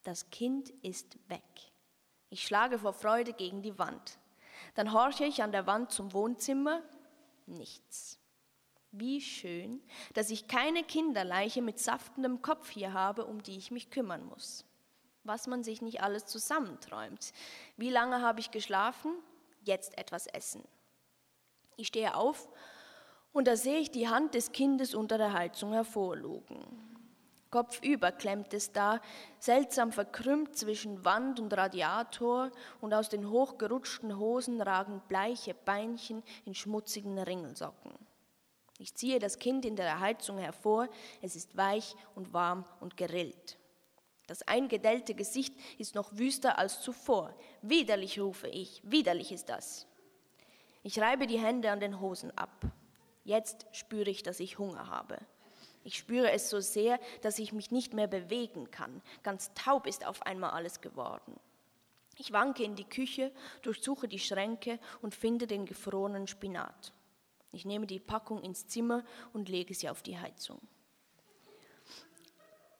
Das 0.03 0.29
Kind 0.29 0.69
ist 0.81 1.17
weg. 1.27 1.43
Ich 2.29 2.47
schlage 2.47 2.79
vor 2.79 2.93
Freude 2.93 3.33
gegen 3.33 3.61
die 3.61 3.77
Wand. 3.77 4.17
Dann 4.75 4.93
horche 4.93 5.25
ich 5.25 5.43
an 5.43 5.51
der 5.51 5.67
Wand 5.67 5.91
zum 5.91 6.13
Wohnzimmer. 6.13 6.81
Nichts. 7.47 8.20
Wie 8.91 9.21
schön, 9.21 9.81
dass 10.13 10.29
ich 10.29 10.47
keine 10.47 10.83
Kinderleiche 10.83 11.61
mit 11.61 11.79
saftendem 11.79 12.41
Kopf 12.41 12.69
hier 12.69 12.93
habe, 12.93 13.25
um 13.25 13.41
die 13.41 13.57
ich 13.57 13.71
mich 13.71 13.89
kümmern 13.89 14.25
muss. 14.25 14.65
Was 15.23 15.47
man 15.47 15.63
sich 15.63 15.81
nicht 15.81 16.01
alles 16.01 16.25
zusammenträumt. 16.25 17.31
Wie 17.77 17.89
lange 17.89 18.21
habe 18.21 18.39
ich 18.41 18.51
geschlafen? 18.51 19.13
Jetzt 19.63 19.97
etwas 19.97 20.27
essen. 20.27 20.63
Ich 21.77 21.87
stehe 21.87 22.15
auf 22.15 22.49
und 23.31 23.47
da 23.47 23.55
sehe 23.55 23.79
ich 23.79 23.91
die 23.91 24.09
Hand 24.09 24.33
des 24.33 24.51
Kindes 24.51 24.93
unter 24.93 25.17
der 25.17 25.31
Heizung 25.31 25.71
hervorlugen. 25.71 26.91
Kopfüber 27.49 28.11
klemmt 28.11 28.53
es 28.53 28.71
da, 28.71 29.01
seltsam 29.39 29.91
verkrümmt 29.91 30.55
zwischen 30.55 31.03
Wand 31.03 31.39
und 31.39 31.51
Radiator, 31.53 32.49
und 32.79 32.93
aus 32.93 33.09
den 33.09 33.29
hochgerutschten 33.29 34.17
Hosen 34.17 34.61
ragen 34.61 35.01
bleiche 35.09 35.53
Beinchen 35.53 36.23
in 36.45 36.55
schmutzigen 36.55 37.19
Ringelsocken. 37.19 37.91
Ich 38.81 38.95
ziehe 38.95 39.19
das 39.19 39.37
Kind 39.37 39.63
in 39.63 39.75
der 39.75 39.99
Heizung 39.99 40.39
hervor, 40.39 40.89
es 41.21 41.35
ist 41.35 41.55
weich 41.55 41.95
und 42.15 42.33
warm 42.33 42.65
und 42.79 42.97
gerillt. 42.97 43.59
Das 44.25 44.41
eingedellte 44.47 45.13
Gesicht 45.13 45.53
ist 45.77 45.93
noch 45.93 46.17
wüster 46.17 46.57
als 46.57 46.81
zuvor. 46.81 47.31
Widerlich 47.61 48.19
rufe 48.19 48.47
ich, 48.47 48.81
widerlich 48.83 49.31
ist 49.31 49.49
das. 49.49 49.85
Ich 50.81 50.99
reibe 50.99 51.27
die 51.27 51.37
Hände 51.37 51.69
an 51.69 51.79
den 51.79 52.01
Hosen 52.01 52.35
ab. 52.35 52.49
Jetzt 53.23 53.67
spüre 53.71 54.09
ich, 54.09 54.23
dass 54.23 54.39
ich 54.39 54.57
Hunger 54.57 54.87
habe. 54.87 55.19
Ich 55.83 55.95
spüre 55.95 56.31
es 56.31 56.49
so 56.49 56.59
sehr, 56.59 56.99
dass 57.21 57.37
ich 57.37 57.53
mich 57.53 57.69
nicht 57.69 57.93
mehr 57.93 58.07
bewegen 58.07 58.71
kann. 58.71 59.03
Ganz 59.21 59.53
taub 59.53 59.85
ist 59.85 60.07
auf 60.07 60.23
einmal 60.23 60.51
alles 60.51 60.81
geworden. 60.81 61.39
Ich 62.17 62.33
wanke 62.33 62.63
in 62.63 62.75
die 62.75 62.89
Küche, 62.89 63.31
durchsuche 63.61 64.07
die 64.07 64.17
Schränke 64.17 64.79
und 65.03 65.13
finde 65.13 65.45
den 65.45 65.67
gefrorenen 65.67 66.25
Spinat. 66.25 66.93
Ich 67.51 67.65
nehme 67.65 67.85
die 67.85 67.99
Packung 67.99 68.41
ins 68.41 68.67
Zimmer 68.67 69.03
und 69.33 69.49
lege 69.49 69.73
sie 69.73 69.89
auf 69.89 70.01
die 70.01 70.17
Heizung. 70.17 70.61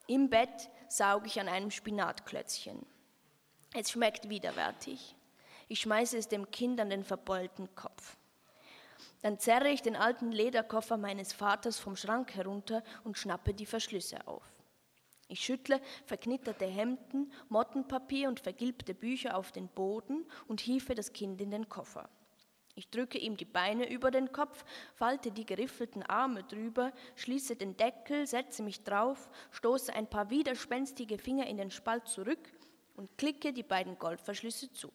Im 0.08 0.30
Bett 0.30 0.70
sauge 0.88 1.28
ich 1.28 1.40
an 1.40 1.48
einem 1.48 1.72
Spinatklötzchen. 1.72 2.86
Es 3.74 3.92
schmeckt 3.92 4.30
widerwärtig. 4.30 5.16
Ich 5.68 5.82
schmeiße 5.82 6.18
es 6.18 6.28
dem 6.28 6.52
Kind 6.52 6.80
an 6.82 6.90
den 6.90 7.04
verbeulten 7.04 7.74
Kopf. 7.76 8.18
Dann 9.22 9.40
zerre 9.40 9.70
ich 9.70 9.82
den 9.82 9.96
alten 9.96 10.32
Lederkoffer 10.32 10.98
meines 10.98 11.32
Vaters 11.32 11.80
vom 11.80 11.96
Schrank 11.96 12.36
herunter 12.36 12.84
und 13.04 13.18
schnappe 13.18 13.54
die 13.54 13.66
Verschlüsse 13.66 14.28
auf. 14.28 14.44
Ich 15.28 15.46
schüttle 15.46 15.80
verknitterte 16.06 16.66
Hemden, 16.66 17.32
Mottenpapier 17.48 18.28
und 18.28 18.42
vergilbte 18.42 18.94
Bücher 18.94 19.38
auf 19.38 19.54
den 19.54 19.70
Boden 19.70 20.26
und 20.48 20.60
hiefe 20.60 20.94
das 20.94 21.14
Kind 21.14 21.40
in 21.40 21.52
den 21.52 21.70
Koffer. 21.70 22.10
Ich 22.82 22.90
drücke 22.90 23.20
ihm 23.20 23.38
die 23.38 23.46
Beine 23.46 23.88
über 23.92 24.10
den 24.10 24.32
Kopf, 24.32 24.66
falte 24.96 25.32
die 25.32 25.46
geriffelten 25.46 26.02
Arme 26.02 26.44
drüber, 26.44 26.92
schließe 27.16 27.56
den 27.56 27.78
Deckel, 27.78 28.26
setze 28.26 28.64
mich 28.64 28.84
drauf, 28.84 29.30
stoße 29.52 29.94
ein 29.94 30.10
paar 30.10 30.32
widerspenstige 30.32 31.20
Finger 31.20 31.46
in 31.46 31.58
den 31.58 31.70
Spalt 31.70 32.08
zurück 32.08 32.40
und 32.96 33.20
klicke 33.20 33.54
die 33.54 33.62
beiden 33.62 34.00
Goldverschlüsse 34.00 34.74
zu. 34.74 34.92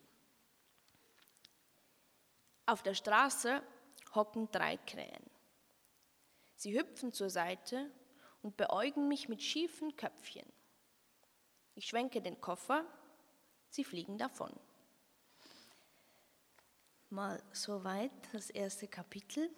Auf 2.65 2.83
der 2.83 2.93
Straße 2.93 3.63
hocken 4.13 4.51
drei 4.51 4.75
Krähen. 4.75 5.23
Sie 6.57 6.77
hüpfen 6.77 7.13
zur 7.13 7.29
Seite 7.29 7.89
und 8.41 8.57
beäugen 8.57 9.07
mich 9.07 9.29
mit 9.29 9.41
schiefen 9.41 9.95
Köpfchen. 9.95 10.51
Ich 11.73 11.87
schwenke 11.87 12.21
den 12.21 12.41
Koffer, 12.41 12.83
sie 13.69 13.85
fliegen 13.85 14.17
davon. 14.17 14.51
Mal 17.09 17.41
soweit, 17.51 18.11
das 18.33 18.49
erste 18.49 18.87
Kapitel. 18.87 19.49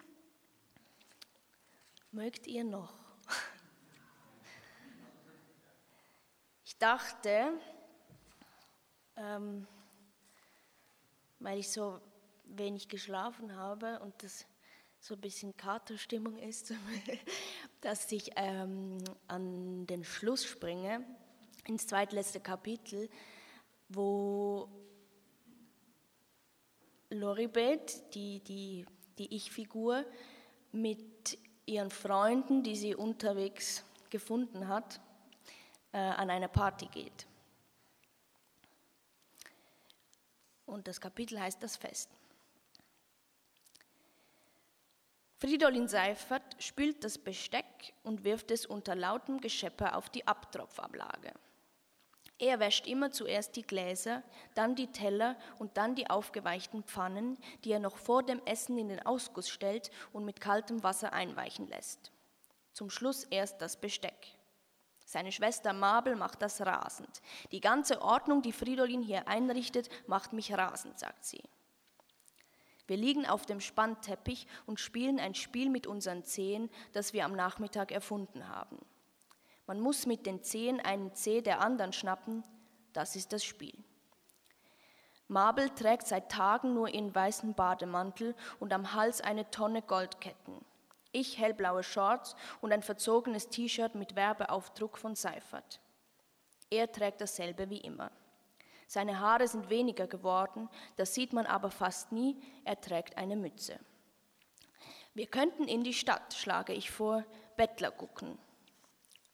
Mögt 2.11 2.47
ihr 2.47 2.63
noch? 2.63 2.93
Ich 6.65 6.77
dachte, 6.77 7.51
ähm, 9.15 9.67
weil 11.39 11.59
ich 11.59 11.69
so 11.69 11.99
wenig 12.45 12.87
geschlafen 12.87 13.55
habe 13.55 13.99
und 13.99 14.23
das 14.23 14.45
so 14.99 15.15
ein 15.15 15.21
bisschen 15.21 15.55
Katerstimmung 15.55 16.37
ist, 16.37 16.73
dass 17.81 18.11
ich 18.11 18.31
ähm, 18.35 18.97
an 19.27 19.85
den 19.87 20.03
Schluss 20.03 20.45
springe, 20.45 21.05
ins 21.65 21.87
zweitletzte 21.87 22.39
Kapitel, 22.39 23.09
wo 23.87 24.69
Loribet, 27.09 28.13
die, 28.13 28.39
die, 28.41 28.85
die 29.17 29.35
Ich-Figur, 29.35 30.05
mit 30.71 31.37
ihren 31.65 31.89
Freunden, 31.89 32.63
die 32.63 32.75
sie 32.75 32.95
unterwegs 32.95 33.83
gefunden 34.09 34.67
hat, 34.67 34.99
äh, 35.91 35.97
an 35.97 36.29
eine 36.29 36.49
Party 36.49 36.87
geht. 36.87 37.27
Und 40.65 40.87
das 40.87 41.01
Kapitel 41.01 41.39
heißt 41.39 41.61
das 41.63 41.77
Fest. 41.77 42.09
Fridolin 45.39 45.87
Seifert 45.87 46.61
spült 46.61 47.03
das 47.03 47.17
Besteck 47.17 47.93
und 48.03 48.23
wirft 48.23 48.51
es 48.51 48.65
unter 48.65 48.93
lautem 48.93 49.39
Geschepper 49.39 49.95
auf 49.95 50.09
die 50.09 50.27
Abtropfablage. 50.27 51.33
Er 52.39 52.61
wäscht 52.61 52.87
immer 52.87 53.11
zuerst 53.11 53.57
die 53.57 53.63
Gläser, 53.63 54.23
dann 54.55 54.73
die 54.73 54.87
Teller 54.87 55.35
und 55.59 55.75
dann 55.75 55.93
die 55.95 56.09
aufgeweichten 56.09 56.83
Pfannen, 56.83 57.37
die 57.65 57.71
er 57.73 57.79
noch 57.79 57.97
vor 57.97 58.23
dem 58.23 58.41
Essen 58.45 58.77
in 58.77 58.87
den 58.87 59.05
Ausguss 59.05 59.49
stellt 59.49 59.91
und 60.13 60.23
mit 60.23 60.39
kaltem 60.39 60.81
Wasser 60.81 61.11
einweichen 61.11 61.67
lässt. 61.67 62.13
Zum 62.71 62.89
Schluss 62.89 63.25
erst 63.25 63.61
das 63.61 63.75
Besteck. 63.75 64.37
Seine 65.05 65.33
Schwester 65.33 65.73
Mabel 65.73 66.15
macht 66.15 66.41
das 66.41 66.61
rasend. 66.61 67.21
Die 67.51 67.59
ganze 67.59 68.01
Ordnung, 68.01 68.41
die 68.41 68.53
Fridolin 68.53 69.01
hier 69.01 69.27
einrichtet, 69.27 69.89
macht 70.07 70.31
mich 70.31 70.53
rasend, 70.53 70.97
sagt 70.97 71.25
sie. 71.25 71.43
Wir 72.87 72.95
liegen 72.95 73.25
auf 73.25 73.45
dem 73.45 73.59
Spannteppich 73.59 74.47
und 74.65 74.79
spielen 74.79 75.19
ein 75.19 75.35
Spiel 75.35 75.69
mit 75.69 75.87
unseren 75.87 76.23
Zehen, 76.23 76.69
das 76.93 77.11
wir 77.11 77.25
am 77.25 77.35
Nachmittag 77.35 77.91
erfunden 77.91 78.47
haben. 78.47 78.77
Man 79.69 79.81
muss 79.81 80.07
mit 80.07 80.25
den 80.25 80.41
Zehen 80.41 80.79
einen 80.79 81.13
Zeh 81.13 81.43
der 81.43 81.61
anderen 81.61 81.93
schnappen, 81.93 82.43
das 82.91 83.15
ist 83.15 83.33
das 83.33 83.43
Spiel. 83.43 83.77
Mabel 85.27 85.69
trägt 85.69 86.07
seit 86.07 86.31
Tagen 86.31 86.73
nur 86.73 86.89
ihren 86.89 87.13
weißen 87.13 87.53
Bademantel 87.53 88.33
und 88.59 88.73
am 88.73 88.95
Hals 88.95 89.21
eine 89.21 89.51
Tonne 89.51 89.83
Goldketten. 89.83 90.65
Ich 91.11 91.37
hellblaue 91.37 91.83
Shorts 91.83 92.35
und 92.61 92.73
ein 92.73 92.81
verzogenes 92.81 93.49
T-Shirt 93.49 93.93
mit 93.93 94.15
Werbeaufdruck 94.15 94.97
von 94.97 95.13
Seifert. 95.13 95.79
Er 96.71 96.91
trägt 96.91 97.21
dasselbe 97.21 97.69
wie 97.69 97.81
immer. 97.81 98.11
Seine 98.87 99.19
Haare 99.19 99.47
sind 99.47 99.69
weniger 99.69 100.07
geworden, 100.07 100.67
das 100.95 101.13
sieht 101.13 101.31
man 101.31 101.45
aber 101.45 101.69
fast 101.69 102.11
nie, 102.11 102.41
er 102.65 102.81
trägt 102.81 103.19
eine 103.19 103.35
Mütze. 103.35 103.79
Wir 105.13 105.27
könnten 105.27 105.65
in 105.65 105.83
die 105.83 105.93
Stadt, 105.93 106.33
schlage 106.33 106.73
ich 106.73 106.89
vor, 106.89 107.23
Bettler 107.55 107.91
gucken. 107.91 108.39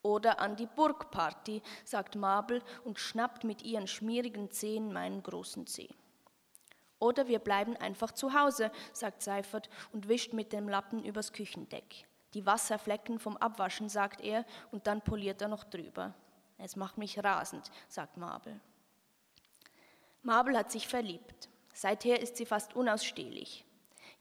Oder 0.06 0.38
an 0.38 0.54
die 0.54 0.66
Burgparty, 0.66 1.62
sagt 1.84 2.14
Mabel 2.14 2.62
und 2.84 3.00
schnappt 3.00 3.42
mit 3.42 3.62
ihren 3.62 3.88
schmierigen 3.88 4.52
Zehen 4.52 4.92
meinen 4.92 5.20
großen 5.20 5.66
Zeh. 5.66 5.88
Oder 7.00 7.26
wir 7.26 7.40
bleiben 7.40 7.76
einfach 7.76 8.12
zu 8.12 8.32
Hause, 8.32 8.70
sagt 8.92 9.20
Seifert 9.20 9.68
und 9.92 10.06
wischt 10.06 10.32
mit 10.32 10.52
dem 10.52 10.68
Lappen 10.68 11.04
übers 11.04 11.32
Küchendeck. 11.32 12.06
Die 12.34 12.46
Wasserflecken 12.46 13.18
vom 13.18 13.36
Abwaschen, 13.36 13.88
sagt 13.88 14.20
er, 14.20 14.44
und 14.70 14.86
dann 14.86 15.02
poliert 15.02 15.42
er 15.42 15.48
noch 15.48 15.64
drüber. 15.64 16.14
Es 16.56 16.76
macht 16.76 16.98
mich 16.98 17.18
rasend, 17.24 17.72
sagt 17.88 18.16
Mabel. 18.16 18.60
Mabel 20.22 20.56
hat 20.56 20.70
sich 20.70 20.86
verliebt. 20.86 21.48
Seither 21.74 22.20
ist 22.20 22.36
sie 22.36 22.46
fast 22.46 22.76
unausstehlich. 22.76 23.65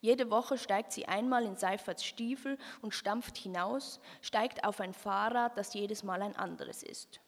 Jede 0.06 0.30
Woche 0.30 0.60
steigt 0.60 0.92
sie 0.92 1.08
einmal 1.08 1.46
in 1.46 1.56
Seiferts 1.56 2.06
Stiefel 2.06 2.60
und 2.84 2.94
stampft 2.94 3.40
hinaus, 3.40 4.00
steigt 4.22 4.64
auf 4.64 4.80
ein 4.80 4.94
Fahrrad, 4.94 5.58
das 5.58 5.74
jedes 5.74 6.04
Mal 6.04 6.22
ein 6.22 6.36
anderes 6.36 6.84
ist. 6.84 7.22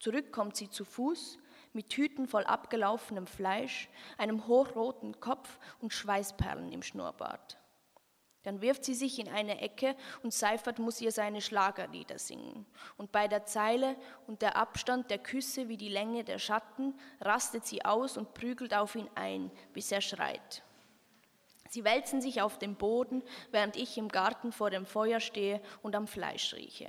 Zurück 0.00 0.32
kommt 0.32 0.56
sie 0.56 0.70
zu 0.70 0.86
Fuß, 0.86 1.36
mit 1.74 1.90
Tüten 1.90 2.26
voll 2.26 2.44
abgelaufenem 2.44 3.26
Fleisch, 3.26 3.90
einem 4.16 4.46
hochroten 4.46 5.20
Kopf 5.20 5.58
und 5.82 5.92
Schweißperlen 5.92 6.72
im 6.72 6.82
Schnurrbart. 6.82 7.58
Dann 8.42 8.62
wirft 8.62 8.86
sie 8.86 8.94
sich 8.94 9.18
in 9.18 9.28
eine 9.28 9.60
Ecke 9.60 9.94
und 10.22 10.32
Seifert 10.32 10.78
muss 10.78 11.02
ihr 11.02 11.12
seine 11.12 11.42
Schlagerlieder 11.42 12.18
singen. 12.18 12.64
Und 12.96 13.12
bei 13.12 13.28
der 13.28 13.44
Zeile 13.44 13.96
und 14.26 14.40
der 14.40 14.56
Abstand 14.56 15.10
der 15.10 15.18
Küsse 15.18 15.68
wie 15.68 15.76
die 15.76 15.90
Länge 15.90 16.24
der 16.24 16.38
Schatten 16.38 16.94
rastet 17.20 17.66
sie 17.66 17.84
aus 17.84 18.16
und 18.16 18.32
prügelt 18.32 18.72
auf 18.72 18.94
ihn 18.94 19.10
ein, 19.14 19.50
bis 19.74 19.92
er 19.92 20.00
schreit. 20.00 20.64
Sie 21.74 21.82
wälzen 21.82 22.20
sich 22.20 22.40
auf 22.40 22.56
dem 22.56 22.76
Boden, 22.76 23.24
während 23.50 23.74
ich 23.74 23.98
im 23.98 24.06
Garten 24.06 24.52
vor 24.52 24.70
dem 24.70 24.86
Feuer 24.86 25.18
stehe 25.18 25.60
und 25.82 25.96
am 25.96 26.06
Fleisch 26.06 26.54
rieche. 26.54 26.88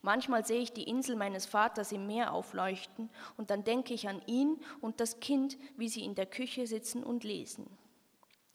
Manchmal 0.00 0.44
sehe 0.44 0.58
ich 0.58 0.72
die 0.72 0.88
Insel 0.88 1.14
meines 1.14 1.46
Vaters 1.46 1.92
im 1.92 2.08
Meer 2.08 2.32
aufleuchten 2.32 3.08
und 3.36 3.50
dann 3.50 3.62
denke 3.62 3.94
ich 3.94 4.08
an 4.08 4.20
ihn 4.26 4.60
und 4.80 4.98
das 4.98 5.20
Kind, 5.20 5.58
wie 5.76 5.88
sie 5.88 6.04
in 6.04 6.16
der 6.16 6.26
Küche 6.26 6.66
sitzen 6.66 7.04
und 7.04 7.22
lesen. 7.22 7.70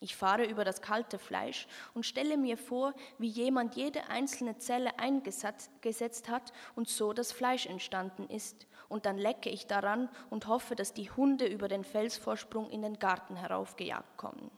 Ich 0.02 0.14
fahre 0.14 0.44
über 0.44 0.66
das 0.66 0.82
kalte 0.82 1.20
Fleisch 1.20 1.70
und 1.94 2.06
stelle 2.06 2.36
mir 2.36 2.58
vor, 2.58 2.94
wie 3.18 3.30
jemand 3.30 3.78
jede 3.78 4.10
einzelne 4.10 4.58
Zelle 4.58 5.00
eingesetzt 5.00 6.28
hat 6.28 6.52
und 6.76 6.90
so 6.90 7.14
das 7.14 7.32
Fleisch 7.32 7.66
entstanden 7.66 8.28
ist. 8.28 8.68
Und 8.90 9.06
dann 9.06 9.18
lecke 9.18 9.50
ich 9.50 9.68
daran 9.68 10.10
und 10.30 10.48
hoffe, 10.48 10.76
dass 10.76 10.94
die 10.94 11.10
Hunde 11.12 11.46
über 11.46 11.70
den 11.70 11.86
Felsvorsprung 11.86 12.70
in 12.70 12.82
den 12.82 13.00
Garten 13.00 13.38
heraufgejagt 13.38 14.18
kommen. 14.18 14.52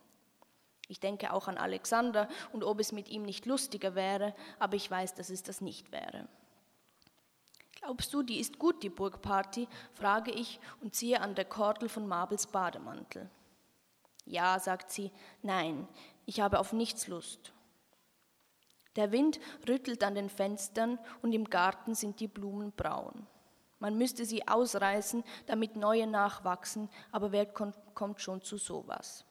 Ich 0.89 0.99
denke 0.99 1.31
auch 1.31 1.47
an 1.47 1.57
Alexander 1.57 2.27
und 2.51 2.63
ob 2.63 2.79
es 2.79 2.91
mit 2.91 3.09
ihm 3.09 3.21
nicht 3.21 3.45
lustiger 3.45 3.93
wäre, 3.93 4.33
aber 4.57 4.75
ich 4.75 4.89
weiß, 4.89 5.13
dass 5.13 5.29
es 5.29 5.43
das 5.43 5.61
nicht 5.61 5.91
wäre. 5.91 6.27
Glaubst 7.79 8.11
du, 8.13 8.23
die 8.23 8.39
ist 8.39 8.57
gut, 8.57 8.81
die 8.81 8.89
Burgparty? 8.89 9.67
frage 9.93 10.31
ich 10.31 10.59
und 10.81 10.95
ziehe 10.95 11.21
an 11.21 11.35
der 11.35 11.45
Kordel 11.45 11.89
von 11.89 12.07
Mabels 12.07 12.47
Bademantel. 12.47 13.29
Ja, 14.25 14.59
sagt 14.59 14.91
sie, 14.91 15.11
nein, 15.43 15.87
ich 16.25 16.41
habe 16.41 16.59
auf 16.59 16.73
nichts 16.73 17.07
Lust. 17.07 17.53
Der 18.95 19.11
Wind 19.11 19.39
rüttelt 19.67 20.03
an 20.03 20.15
den 20.15 20.29
Fenstern 20.29 20.97
und 21.21 21.33
im 21.33 21.45
Garten 21.45 21.93
sind 21.93 22.19
die 22.19 22.27
Blumen 22.27 22.71
braun. 22.71 23.27
Man 23.77 23.95
müsste 23.95 24.25
sie 24.25 24.47
ausreißen, 24.47 25.23
damit 25.45 25.75
neue 25.75 26.07
nachwachsen, 26.07 26.89
aber 27.11 27.31
wer 27.31 27.45
kommt 27.45 28.21
schon 28.21 28.41
zu 28.41 28.57
sowas? 28.57 29.23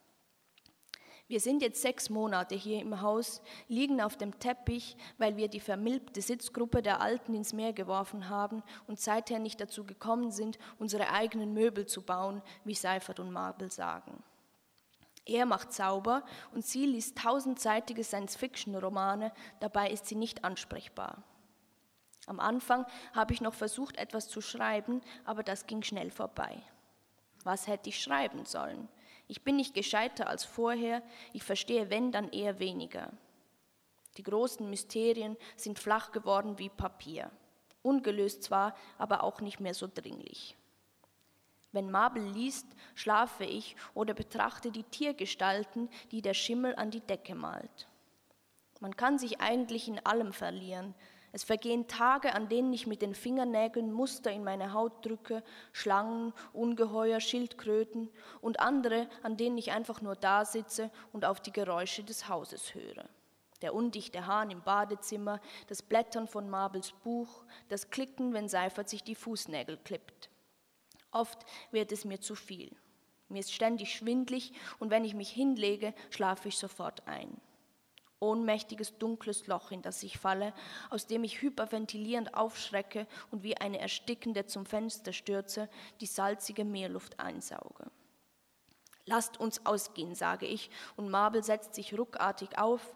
Wir 1.28 1.40
sind 1.40 1.60
jetzt 1.60 1.82
sechs 1.82 2.08
Monate 2.08 2.54
hier 2.54 2.80
im 2.80 3.02
Haus, 3.02 3.42
liegen 3.68 4.00
auf 4.00 4.16
dem 4.16 4.38
Teppich, 4.38 4.96
weil 5.18 5.36
wir 5.36 5.48
die 5.48 5.60
vermilbte 5.60 6.22
Sitzgruppe 6.22 6.80
der 6.80 7.02
Alten 7.02 7.34
ins 7.34 7.52
Meer 7.52 7.74
geworfen 7.74 8.30
haben 8.30 8.62
und 8.86 8.98
seither 8.98 9.38
nicht 9.38 9.60
dazu 9.60 9.84
gekommen 9.84 10.30
sind, 10.30 10.58
unsere 10.78 11.10
eigenen 11.10 11.52
Möbel 11.52 11.84
zu 11.84 12.00
bauen, 12.00 12.40
wie 12.64 12.74
Seifert 12.74 13.20
und 13.20 13.30
Mabel 13.30 13.70
sagen. 13.70 14.22
Er 15.26 15.44
macht 15.44 15.74
sauber 15.74 16.24
und 16.54 16.64
sie 16.64 16.86
liest 16.86 17.18
tausendseitige 17.18 18.02
Science-Fiction-Romane, 18.02 19.30
dabei 19.60 19.90
ist 19.90 20.06
sie 20.06 20.14
nicht 20.14 20.44
ansprechbar. 20.44 21.22
Am 22.26 22.40
Anfang 22.40 22.86
habe 23.12 23.34
ich 23.34 23.42
noch 23.42 23.52
versucht, 23.52 23.98
etwas 23.98 24.28
zu 24.28 24.40
schreiben, 24.40 25.02
aber 25.26 25.42
das 25.42 25.66
ging 25.66 25.82
schnell 25.82 26.10
vorbei. 26.10 26.62
Was 27.44 27.66
hätte 27.66 27.90
ich 27.90 28.02
schreiben 28.02 28.46
sollen? 28.46 28.88
Ich 29.28 29.44
bin 29.44 29.56
nicht 29.56 29.74
gescheiter 29.74 30.26
als 30.26 30.44
vorher, 30.44 31.02
ich 31.32 31.44
verstehe 31.44 31.90
wenn, 31.90 32.10
dann 32.10 32.30
eher 32.30 32.58
weniger. 32.58 33.12
Die 34.16 34.22
großen 34.22 34.68
Mysterien 34.68 35.36
sind 35.56 35.78
flach 35.78 36.10
geworden 36.10 36.58
wie 36.58 36.70
Papier. 36.70 37.30
Ungelöst 37.82 38.42
zwar, 38.42 38.74
aber 38.96 39.22
auch 39.22 39.40
nicht 39.40 39.60
mehr 39.60 39.74
so 39.74 39.86
dringlich. 39.86 40.56
Wenn 41.70 41.90
Mabel 41.90 42.22
liest, 42.22 42.66
schlafe 42.94 43.44
ich 43.44 43.76
oder 43.94 44.14
betrachte 44.14 44.72
die 44.72 44.84
Tiergestalten, 44.84 45.90
die 46.10 46.22
der 46.22 46.34
Schimmel 46.34 46.74
an 46.76 46.90
die 46.90 47.00
Decke 47.00 47.34
malt. 47.34 47.88
Man 48.80 48.96
kann 48.96 49.18
sich 49.18 49.40
eigentlich 49.40 49.88
in 49.88 50.04
allem 50.06 50.32
verlieren, 50.32 50.94
es 51.32 51.44
vergehen 51.44 51.86
Tage, 51.88 52.34
an 52.34 52.48
denen 52.48 52.72
ich 52.72 52.86
mit 52.86 53.02
den 53.02 53.14
Fingernägeln 53.14 53.92
Muster 53.92 54.32
in 54.32 54.44
meine 54.44 54.72
Haut 54.72 55.04
drücke, 55.04 55.42
Schlangen, 55.72 56.32
Ungeheuer, 56.52 57.20
Schildkröten 57.20 58.08
und 58.40 58.60
andere, 58.60 59.08
an 59.22 59.36
denen 59.36 59.58
ich 59.58 59.72
einfach 59.72 60.00
nur 60.00 60.16
da 60.16 60.44
sitze 60.44 60.90
und 61.12 61.24
auf 61.24 61.40
die 61.40 61.52
Geräusche 61.52 62.02
des 62.02 62.28
Hauses 62.28 62.74
höre. 62.74 63.08
Der 63.60 63.74
undichte 63.74 64.26
Hahn 64.26 64.50
im 64.50 64.62
Badezimmer, 64.62 65.40
das 65.66 65.82
Blättern 65.82 66.28
von 66.28 66.48
Mabels 66.48 66.92
Buch, 66.92 67.44
das 67.68 67.90
Klicken, 67.90 68.32
wenn 68.32 68.48
Seifert 68.48 68.88
sich 68.88 69.02
die 69.02 69.16
Fußnägel 69.16 69.78
klippt. 69.78 70.30
Oft 71.10 71.44
wird 71.72 71.90
es 71.90 72.04
mir 72.04 72.20
zu 72.20 72.34
viel. 72.34 72.74
Mir 73.28 73.40
ist 73.40 73.52
ständig 73.52 73.94
schwindlig 73.94 74.52
und 74.78 74.90
wenn 74.90 75.04
ich 75.04 75.14
mich 75.14 75.30
hinlege, 75.30 75.92
schlafe 76.10 76.48
ich 76.48 76.56
sofort 76.56 77.06
ein. 77.06 77.40
Ohnmächtiges 78.20 78.98
dunkles 78.98 79.46
Loch, 79.46 79.70
in 79.70 79.82
das 79.82 80.02
ich 80.02 80.18
falle, 80.18 80.52
aus 80.90 81.06
dem 81.06 81.22
ich 81.24 81.40
hyperventilierend 81.40 82.34
aufschrecke 82.34 83.06
und 83.30 83.42
wie 83.42 83.56
eine 83.56 83.78
Erstickende 83.78 84.46
zum 84.46 84.66
Fenster 84.66 85.12
stürze, 85.12 85.68
die 86.00 86.06
salzige 86.06 86.64
Meerluft 86.64 87.20
einsauge. 87.20 87.90
Lasst 89.06 89.38
uns 89.40 89.64
ausgehen, 89.64 90.14
sage 90.14 90.46
ich, 90.46 90.70
und 90.96 91.10
Mabel 91.10 91.42
setzt 91.42 91.74
sich 91.74 91.96
ruckartig 91.96 92.58
auf. 92.58 92.94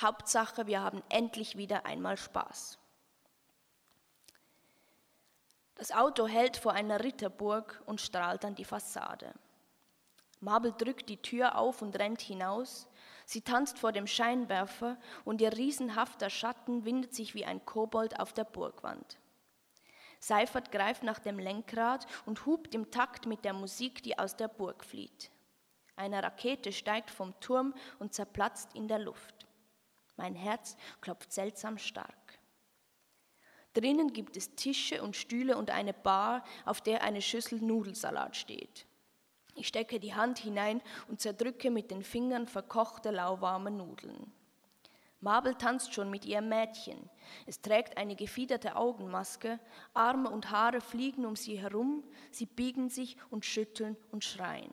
Hauptsache, 0.00 0.66
wir 0.66 0.80
haben 0.80 1.02
endlich 1.08 1.56
wieder 1.56 1.86
einmal 1.86 2.16
Spaß. 2.16 2.78
Das 5.74 5.92
Auto 5.92 6.26
hält 6.26 6.56
vor 6.56 6.72
einer 6.72 7.02
Ritterburg 7.02 7.82
und 7.86 8.00
strahlt 8.00 8.44
an 8.44 8.54
die 8.54 8.64
Fassade. 8.64 9.34
Mabel 10.40 10.72
drückt 10.72 11.08
die 11.08 11.22
Tür 11.22 11.56
auf 11.56 11.82
und 11.82 11.96
rennt 11.96 12.20
hinaus. 12.20 12.88
Sie 13.24 13.42
tanzt 13.42 13.78
vor 13.78 13.92
dem 13.92 14.06
Scheinwerfer 14.06 14.98
und 15.24 15.40
ihr 15.40 15.56
riesenhafter 15.56 16.30
Schatten 16.30 16.84
windet 16.84 17.14
sich 17.14 17.34
wie 17.34 17.44
ein 17.44 17.64
Kobold 17.64 18.18
auf 18.18 18.32
der 18.32 18.44
Burgwand. 18.44 19.18
Seifert 20.18 20.70
greift 20.70 21.02
nach 21.02 21.18
dem 21.18 21.38
Lenkrad 21.38 22.06
und 22.26 22.46
hupt 22.46 22.74
im 22.74 22.90
Takt 22.90 23.26
mit 23.26 23.44
der 23.44 23.52
Musik, 23.52 24.02
die 24.02 24.18
aus 24.18 24.36
der 24.36 24.48
Burg 24.48 24.84
flieht. 24.84 25.30
Eine 25.96 26.22
Rakete 26.22 26.72
steigt 26.72 27.10
vom 27.10 27.38
Turm 27.40 27.74
und 27.98 28.14
zerplatzt 28.14 28.74
in 28.74 28.88
der 28.88 28.98
Luft. 28.98 29.46
Mein 30.16 30.34
Herz 30.34 30.76
klopft 31.00 31.32
seltsam 31.32 31.78
stark. 31.78 32.38
Drinnen 33.74 34.12
gibt 34.12 34.36
es 34.36 34.54
Tische 34.54 35.02
und 35.02 35.16
Stühle 35.16 35.56
und 35.56 35.70
eine 35.70 35.94
Bar, 35.94 36.44
auf 36.64 36.80
der 36.80 37.02
eine 37.02 37.22
Schüssel 37.22 37.60
Nudelsalat 37.60 38.36
steht. 38.36 38.86
Ich 39.54 39.68
stecke 39.68 40.00
die 40.00 40.14
Hand 40.14 40.38
hinein 40.38 40.80
und 41.08 41.20
zerdrücke 41.20 41.70
mit 41.70 41.90
den 41.90 42.02
Fingern 42.02 42.46
verkochte, 42.46 43.10
lauwarme 43.10 43.70
Nudeln. 43.70 44.32
Mabel 45.20 45.54
tanzt 45.54 45.94
schon 45.94 46.10
mit 46.10 46.24
ihrem 46.24 46.48
Mädchen. 46.48 47.08
Es 47.46 47.60
trägt 47.60 47.96
eine 47.96 48.16
gefiederte 48.16 48.74
Augenmaske, 48.74 49.60
Arme 49.94 50.28
und 50.28 50.50
Haare 50.50 50.80
fliegen 50.80 51.24
um 51.24 51.36
sie 51.36 51.60
herum, 51.60 52.02
sie 52.32 52.46
biegen 52.46 52.88
sich 52.88 53.16
und 53.30 53.44
schütteln 53.44 53.96
und 54.10 54.24
schreien. 54.24 54.72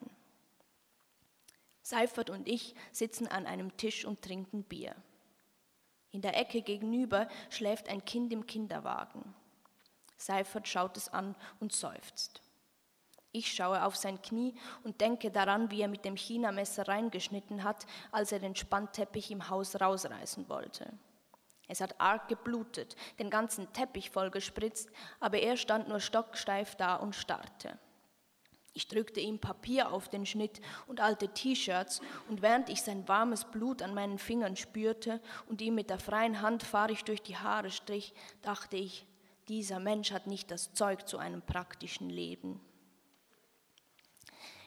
Seifert 1.83 2.31
und 2.31 2.47
ich 2.47 2.73
sitzen 2.91 3.27
an 3.27 3.45
einem 3.45 3.77
Tisch 3.77 4.05
und 4.05 4.23
trinken 4.23 4.63
Bier. 4.63 4.95
In 6.11 6.21
der 6.21 6.35
Ecke 6.35 6.63
gegenüber 6.63 7.27
schläft 7.51 7.87
ein 7.87 8.03
Kind 8.03 8.33
im 8.33 8.47
Kinderwagen. 8.47 9.35
Seifert 10.17 10.67
schaut 10.67 10.97
es 10.97 11.09
an 11.09 11.35
und 11.59 11.73
seufzt. 11.73 12.41
Ich 13.39 13.53
schaue 13.53 13.85
auf 13.85 13.95
sein 13.95 14.21
Knie 14.21 14.53
und 14.83 14.99
denke 14.99 15.31
daran, 15.31 15.71
wie 15.71 15.81
er 15.81 15.87
mit 15.87 16.03
dem 16.03 16.17
Chinamesser 16.17 16.89
reingeschnitten 16.89 17.63
hat, 17.63 17.85
als 18.11 18.33
er 18.33 18.39
den 18.39 18.53
Spannteppich 18.53 19.31
im 19.31 19.49
Haus 19.49 19.79
rausreißen 19.79 20.49
wollte. 20.49 20.91
Es 21.69 21.79
hat 21.79 22.01
arg 22.01 22.27
geblutet, 22.27 22.97
den 23.17 23.29
ganzen 23.29 23.71
Teppich 23.71 24.09
voll 24.09 24.29
gespritzt, 24.29 24.89
aber 25.21 25.39
er 25.39 25.55
stand 25.55 25.87
nur 25.87 26.01
stocksteif 26.01 26.75
da 26.75 26.97
und 26.97 27.15
starrte. 27.15 27.79
Ich 28.73 28.89
drückte 28.89 29.21
ihm 29.21 29.39
Papier 29.39 29.93
auf 29.93 30.09
den 30.09 30.25
Schnitt 30.25 30.59
und 30.87 30.99
alte 30.99 31.29
T-Shirts, 31.29 32.01
und 32.27 32.41
während 32.41 32.67
ich 32.67 32.81
sein 32.81 33.07
warmes 33.07 33.45
Blut 33.45 33.81
an 33.81 33.93
meinen 33.93 34.19
Fingern 34.19 34.57
spürte 34.57 35.21
und 35.47 35.61
ihm 35.61 35.75
mit 35.75 35.89
der 35.89 35.99
freien 35.99 36.41
Hand 36.41 36.63
fahrig 36.63 37.05
durch 37.05 37.21
die 37.21 37.37
Haare 37.37 37.71
strich, 37.71 38.13
dachte 38.41 38.75
ich, 38.75 39.05
dieser 39.47 39.79
Mensch 39.79 40.11
hat 40.11 40.27
nicht 40.27 40.51
das 40.51 40.73
Zeug 40.73 41.07
zu 41.07 41.17
einem 41.17 41.41
praktischen 41.41 42.09
Leben. 42.09 42.59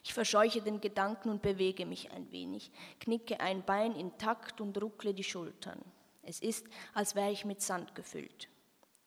Ich 0.02 0.14
verscheuche 0.14 0.60
den 0.60 0.80
Gedanken 0.80 1.30
und 1.30 1.42
bewege 1.42 1.86
mich 1.86 2.10
ein 2.10 2.30
wenig, 2.32 2.72
knicke 2.98 3.40
ein 3.40 3.64
Bein 3.64 3.94
in 3.94 4.16
Takt 4.18 4.60
und 4.60 4.80
ruckle 4.82 5.14
die 5.14 5.24
Schultern. 5.24 5.80
Es 6.22 6.40
ist, 6.40 6.66
als 6.94 7.14
wäre 7.14 7.30
ich 7.30 7.44
mit 7.44 7.62
Sand 7.62 7.94
gefüllt. 7.94 8.48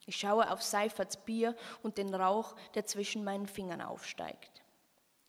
Ich 0.05 0.17
schaue 0.17 0.51
auf 0.51 0.61
Seiferts 0.61 1.17
Bier 1.17 1.55
und 1.81 1.97
den 1.97 2.13
Rauch, 2.13 2.55
der 2.75 2.85
zwischen 2.85 3.23
meinen 3.23 3.47
Fingern 3.47 3.81
aufsteigt. 3.81 4.63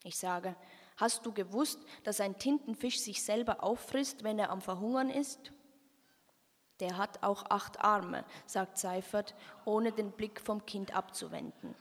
Ich 0.05 0.16
sage, 0.16 0.55
hast 0.96 1.24
du 1.24 1.33
gewusst, 1.33 1.81
dass 2.05 2.20
ein 2.20 2.38
Tintenfisch 2.38 3.00
sich 3.00 3.22
selber 3.22 3.62
auffrisst, 3.62 4.22
wenn 4.22 4.38
er 4.38 4.50
am 4.50 4.61
Verhungern 4.61 5.11
ist? 5.11 5.52
Der 6.81 6.98
hat 6.98 7.22
auch 7.22 7.44
acht 7.48 7.81
Arme, 7.81 8.24
sagt 8.44 8.76
Seifert, 8.76 9.35
ohne 9.64 9.92
den 9.92 10.12
Blick 10.12 10.40
vom 10.40 10.66
Kind 10.66 10.94
abzuwenden. 10.94 11.74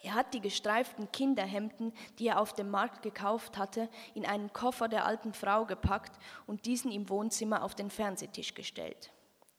Er 0.00 0.14
hat 0.14 0.32
die 0.32 0.40
gestreiften 0.40 1.10
Kinderhemden, 1.10 1.92
die 2.18 2.28
er 2.28 2.40
auf 2.40 2.52
dem 2.52 2.70
Markt 2.70 3.02
gekauft 3.02 3.58
hatte, 3.58 3.88
in 4.14 4.24
einen 4.24 4.52
Koffer 4.52 4.88
der 4.88 5.04
alten 5.04 5.32
Frau 5.32 5.64
gepackt 5.64 6.18
und 6.46 6.66
diesen 6.66 6.92
im 6.92 7.08
Wohnzimmer 7.08 7.64
auf 7.64 7.74
den 7.74 7.90
Fernsehtisch 7.90 8.54
gestellt. 8.54 9.10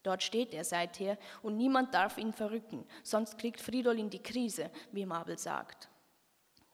Dort 0.03 0.23
steht 0.23 0.53
er 0.53 0.63
seither 0.63 1.17
und 1.41 1.57
niemand 1.57 1.93
darf 1.93 2.17
ihn 2.17 2.31
verrücken, 2.31 2.85
sonst 3.03 3.37
kriegt 3.37 3.59
Fridolin 3.59 4.09
die 4.09 4.23
Krise, 4.23 4.71
wie 4.93 5.05
Mabel 5.05 5.37
sagt. 5.37 5.89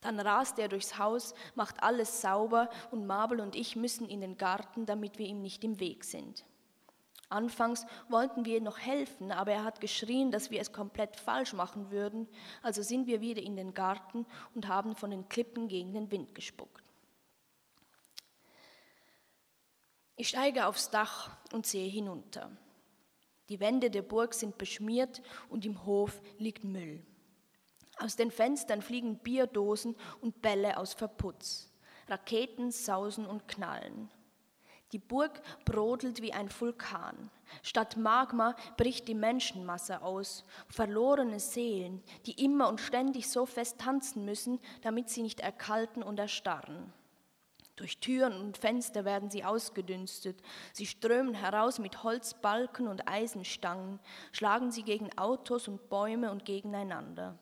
Dann 0.01 0.19
rast 0.19 0.59
er 0.59 0.67
durchs 0.67 0.99
Haus, 0.99 1.33
macht 1.55 1.81
alles 1.81 2.21
sauber 2.21 2.69
und 2.91 3.07
Mabel 3.07 3.39
und 3.39 3.55
ich 3.55 3.75
müssen 3.75 4.07
in 4.07 4.21
den 4.21 4.37
Garten, 4.37 4.85
damit 4.85 5.17
wir 5.17 5.25
ihm 5.25 5.41
nicht 5.41 5.63
im 5.63 5.79
Weg 5.79 6.03
sind. 6.03 6.45
Anfangs 7.29 7.85
wollten 8.07 8.45
wir 8.45 8.61
noch 8.61 8.77
helfen, 8.77 9.31
aber 9.31 9.51
er 9.51 9.63
hat 9.63 9.81
geschrien, 9.81 10.31
dass 10.31 10.51
wir 10.51 10.61
es 10.61 10.71
komplett 10.71 11.17
falsch 11.17 11.53
machen 11.53 11.89
würden, 11.89 12.27
also 12.61 12.81
sind 12.81 13.07
wir 13.07 13.19
wieder 13.21 13.41
in 13.41 13.55
den 13.55 13.73
Garten 13.73 14.25
und 14.53 14.67
haben 14.67 14.95
von 14.95 15.09
den 15.09 15.27
Klippen 15.27 15.67
gegen 15.67 15.93
den 15.93 16.11
Wind 16.11 16.35
gespuckt. 16.35 16.83
Ich 20.17 20.29
steige 20.29 20.67
aufs 20.67 20.89
Dach 20.91 21.35
und 21.51 21.65
sehe 21.65 21.89
hinunter. 21.89 22.51
Die 23.49 23.59
Wände 23.59 23.89
der 23.89 24.01
Burg 24.01 24.33
sind 24.33 24.57
beschmiert 24.57 25.21
und 25.49 25.65
im 25.65 25.85
Hof 25.85 26.21
liegt 26.37 26.63
Müll. 26.63 27.05
Aus 27.97 28.15
den 28.15 28.31
Fenstern 28.31 28.81
fliegen 28.81 29.19
Bierdosen 29.19 29.95
und 30.21 30.41
Bälle 30.41 30.77
aus 30.77 30.93
Verputz. 30.93 31.71
Raketen 32.07 32.71
sausen 32.71 33.25
und 33.25 33.47
knallen. 33.47 34.09
Die 34.91 34.99
Burg 34.99 35.41
brodelt 35.65 36.21
wie 36.21 36.33
ein 36.33 36.49
Vulkan. 36.49 37.29
Statt 37.63 37.97
Magma 37.97 38.55
bricht 38.77 39.07
die 39.07 39.15
Menschenmasse 39.15 40.01
aus. 40.01 40.43
Verlorene 40.69 41.39
Seelen, 41.39 42.03
die 42.25 42.43
immer 42.43 42.69
und 42.69 42.79
ständig 42.79 43.29
so 43.29 43.45
fest 43.45 43.79
tanzen 43.79 44.25
müssen, 44.25 44.59
damit 44.81 45.09
sie 45.09 45.23
nicht 45.23 45.39
erkalten 45.39 46.03
und 46.03 46.19
erstarren. 46.19 46.93
Durch 47.75 47.99
Türen 47.99 48.39
und 48.39 48.57
Fenster 48.57 49.03
werden 49.03 49.29
sie 49.29 49.43
ausgedünstet. 49.43 50.41
Sie 50.71 50.85
strömen 50.85 51.33
heraus 51.33 51.77
mit 51.77 52.03
Holzbalken 52.03 52.87
und 52.87 53.09
Eisenstangen, 53.09 53.99
schlagen 54.31 54.71
sie 54.71 54.83
gegen 54.83 55.09
Autos 55.17 55.67
und 55.67 55.89
Bäume 55.89 56.31
und 56.31 56.45
gegeneinander. 56.45 57.37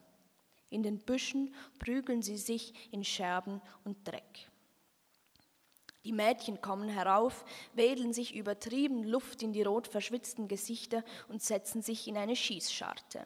In 0.70 0.82
den 0.82 0.98
Büschen 0.98 1.54
prügeln 1.78 2.24
sie 2.24 2.38
sich 2.38 2.74
in 2.92 3.04
Scherben 3.04 3.62
und 3.84 4.08
Dreck. 4.08 4.50
Die 6.06 6.12
Mädchen 6.12 6.62
kommen 6.62 6.90
herauf, 6.90 7.46
wedeln 7.74 8.12
sich 8.12 8.36
übertrieben 8.36 9.04
Luft 9.04 9.42
in 9.42 9.54
die 9.54 9.64
rot 9.64 9.88
verschwitzten 9.88 10.48
Gesichter 10.48 11.04
und 11.30 11.42
setzen 11.42 11.82
sich 11.82 12.08
in 12.08 12.18
eine 12.18 12.36
Schießscharte. 12.36 13.26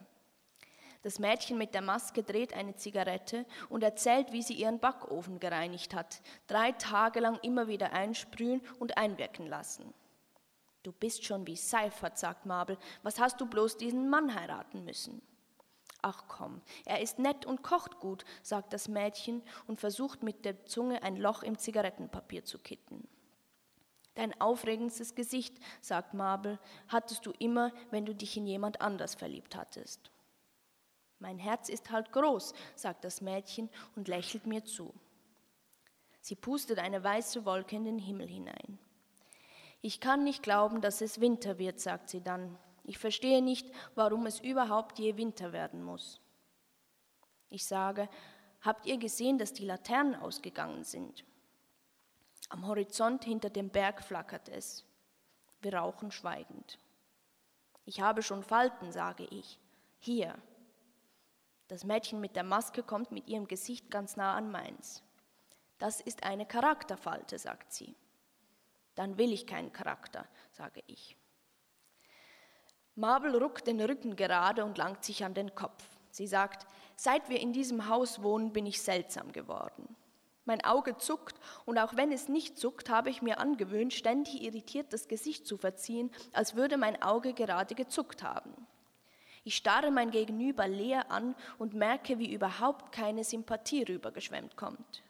Das 1.01 1.19
Mädchen 1.19 1.57
mit 1.57 1.73
der 1.73 1.81
Maske 1.81 2.21
dreht 2.21 2.53
eine 2.53 2.75
Zigarette 2.75 3.45
und 3.69 3.83
erzählt, 3.83 4.31
wie 4.31 4.41
sie 4.41 4.53
ihren 4.53 4.79
Backofen 4.79 5.39
gereinigt 5.39 5.95
hat, 5.95 6.21
drei 6.47 6.71
Tage 6.73 7.19
lang 7.19 7.39
immer 7.41 7.67
wieder 7.67 7.93
einsprühen 7.93 8.61
und 8.79 8.97
einwirken 8.97 9.47
lassen. 9.47 9.93
Du 10.83 10.91
bist 10.91 11.25
schon 11.25 11.47
wie 11.47 11.55
Seifert, 11.55 12.17
sagt 12.17 12.45
Mabel, 12.45 12.77
was 13.03 13.19
hast 13.19 13.41
du 13.41 13.45
bloß 13.45 13.77
diesen 13.77 14.09
Mann 14.09 14.35
heiraten 14.35 14.85
müssen? 14.85 15.21
Ach 16.09 16.23
komm, 16.29 16.61
er 16.85 17.01
ist 17.01 17.19
nett 17.19 17.45
und 17.45 17.63
kocht 17.63 17.99
gut, 17.99 18.23
sagt 18.41 18.71
das 18.71 18.87
Mädchen 18.87 19.43
und 19.67 19.81
versucht 19.81 20.23
mit 20.23 20.45
der 20.45 20.65
Zunge 20.65 21.03
ein 21.03 21.17
Loch 21.17 21.43
im 21.43 21.57
Zigarettenpapier 21.57 22.45
zu 22.45 22.59
kitten. 22.59 23.05
Dein 24.15 24.39
aufregendstes 24.39 25.15
Gesicht, 25.15 25.57
sagt 25.81 26.13
Mabel, 26.13 26.59
hattest 26.87 27.25
du 27.25 27.33
immer, 27.39 27.73
wenn 27.91 28.05
du 28.05 28.15
dich 28.15 28.37
in 28.37 28.47
jemand 28.47 28.79
anders 28.79 29.15
verliebt 29.15 29.57
hattest. 29.57 30.09
Mein 31.19 31.39
Herz 31.39 31.67
ist 31.67 31.91
halt 31.91 32.13
groß, 32.13 32.53
sagt 32.75 33.03
das 33.03 33.19
Mädchen 33.19 33.69
und 33.97 34.07
lächelt 34.07 34.47
mir 34.47 34.63
zu. 34.63 34.93
Sie 36.21 36.35
pustet 36.35 36.79
eine 36.79 37.03
weiße 37.03 37.43
Wolke 37.43 37.75
in 37.75 37.83
den 37.83 37.99
Himmel 37.99 38.29
hinein. 38.29 38.79
Ich 39.81 39.99
kann 39.99 40.23
nicht 40.23 40.41
glauben, 40.41 40.79
dass 40.79 41.01
es 41.01 41.19
Winter 41.19 41.59
wird, 41.59 41.81
sagt 41.81 42.09
sie 42.09 42.21
dann. 42.21 42.57
Ich 42.87 42.97
verstehe 42.97 43.41
nicht, 43.41 43.69
warum 43.95 44.25
es 44.25 44.39
überhaupt 44.39 44.97
je 44.97 45.17
Winter 45.17 45.51
werden 45.51 45.83
muss. 45.83 46.21
Ich 47.49 47.65
sage, 47.65 48.07
habt 48.61 48.85
ihr 48.85 48.97
gesehen, 48.97 49.37
dass 49.37 49.51
die 49.51 49.65
Laternen 49.65 50.15
ausgegangen 50.15 50.85
sind? 50.85 51.25
Am 52.47 52.65
Horizont 52.65 53.25
hinter 53.25 53.49
dem 53.49 53.69
Berg 53.69 54.01
flackert 54.01 54.47
es. 54.47 54.85
Wir 55.59 55.73
rauchen 55.73 56.11
schweigend. 56.11 56.79
Ich 57.83 57.99
habe 57.99 58.23
schon 58.23 58.41
Falten, 58.41 58.93
sage 58.93 59.25
ich. 59.25 59.59
Hier. 59.99 60.33
Das 61.67 61.83
Mädchen 61.83 62.21
mit 62.21 62.37
der 62.37 62.43
Maske 62.43 62.83
kommt 62.83 63.11
mit 63.11 63.27
ihrem 63.27 63.49
Gesicht 63.49 63.91
ganz 63.91 64.15
nah 64.15 64.33
an 64.33 64.49
meins. 64.49 65.03
Das 65.77 65.99
ist 65.99 66.23
eine 66.23 66.45
Charakterfalte, 66.45 67.37
sagt 67.37 67.73
sie. 67.73 67.97
Dann 68.95 69.17
will 69.17 69.33
ich 69.33 69.45
keinen 69.45 69.73
Charakter, 69.73 70.25
sage 70.53 70.81
ich. 70.87 71.17
Mabel 72.97 73.35
ruckt 73.35 73.67
den 73.67 73.79
Rücken 73.79 74.15
gerade 74.15 74.65
und 74.65 74.79
langt 74.79 75.05
sich 75.05 75.23
an 75.23 75.35
den 75.35 75.53
Kopf. 75.53 75.83
Sie 76.09 76.25
sagt, 76.25 76.65
seit 76.95 77.29
wir 77.29 77.39
in 77.39 77.53
diesem 77.53 77.87
Haus 77.89 78.23
wohnen, 78.23 78.51
bin 78.51 78.65
ich 78.65 78.81
seltsam 78.81 79.31
geworden. 79.31 79.95
Mein 80.45 80.65
Auge 80.65 80.97
zuckt 80.97 81.35
und 81.65 81.77
auch 81.77 81.95
wenn 81.95 82.11
es 82.11 82.27
nicht 82.27 82.57
zuckt, 82.57 82.89
habe 82.89 83.11
ich 83.11 83.21
mir 83.21 83.39
angewöhnt, 83.39 83.93
ständig 83.93 84.41
irritiert 84.41 84.93
das 84.93 85.07
Gesicht 85.07 85.45
zu 85.45 85.57
verziehen, 85.57 86.09
als 86.33 86.55
würde 86.55 86.77
mein 86.77 86.99
Auge 87.03 87.33
gerade 87.33 87.75
gezuckt 87.75 88.23
haben. 88.23 88.65
Ich 89.43 89.55
starre 89.55 89.91
mein 89.91 90.09
Gegenüber 90.09 90.67
leer 90.67 91.11
an 91.11 91.35
und 91.59 91.75
merke, 91.75 92.17
wie 92.17 92.33
überhaupt 92.33 92.91
keine 92.91 93.23
Sympathie 93.23 93.83
rübergeschwemmt 93.83 94.57
kommt. 94.57 95.03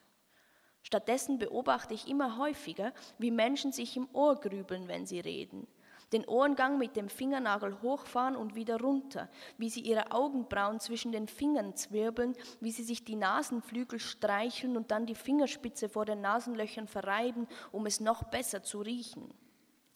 Stattdessen 0.84 1.40
beobachte 1.40 1.94
ich 1.94 2.10
immer 2.10 2.38
häufiger, 2.38 2.92
wie 3.18 3.32
Menschen 3.32 3.72
sich 3.72 3.96
im 3.96 4.10
Ohr 4.12 4.36
grübeln, 4.36 4.90
wenn 4.90 5.06
sie 5.06 5.22
reden, 5.22 5.68
den 6.14 6.26
Ohrengang 6.26 6.78
mit 6.78 6.96
dem 6.96 7.10
Fingernagel 7.10 7.82
hochfahren 7.82 8.36
und 8.36 8.56
wieder 8.56 8.80
runter, 8.80 9.30
wie 9.58 9.70
sie 9.70 9.82
ihre 9.82 10.12
Augenbrauen 10.12 10.80
zwischen 10.80 11.12
den 11.12 11.28
Fingern 11.28 11.76
zwirbeln, 11.76 12.36
wie 12.62 12.72
sie 12.72 12.84
sich 12.84 13.04
die 13.04 13.16
Nasenflügel 13.16 14.00
streicheln 14.00 14.78
und 14.78 14.92
dann 14.92 15.06
die 15.06 15.16
Fingerspitze 15.16 15.90
vor 15.90 16.06
den 16.06 16.22
Nasenlöchern 16.22 16.88
verreiben, 16.88 17.48
um 17.72 17.86
es 17.86 18.00
noch 18.00 18.24
besser 18.24 18.64
zu 18.64 18.82
riechen. 18.82 19.34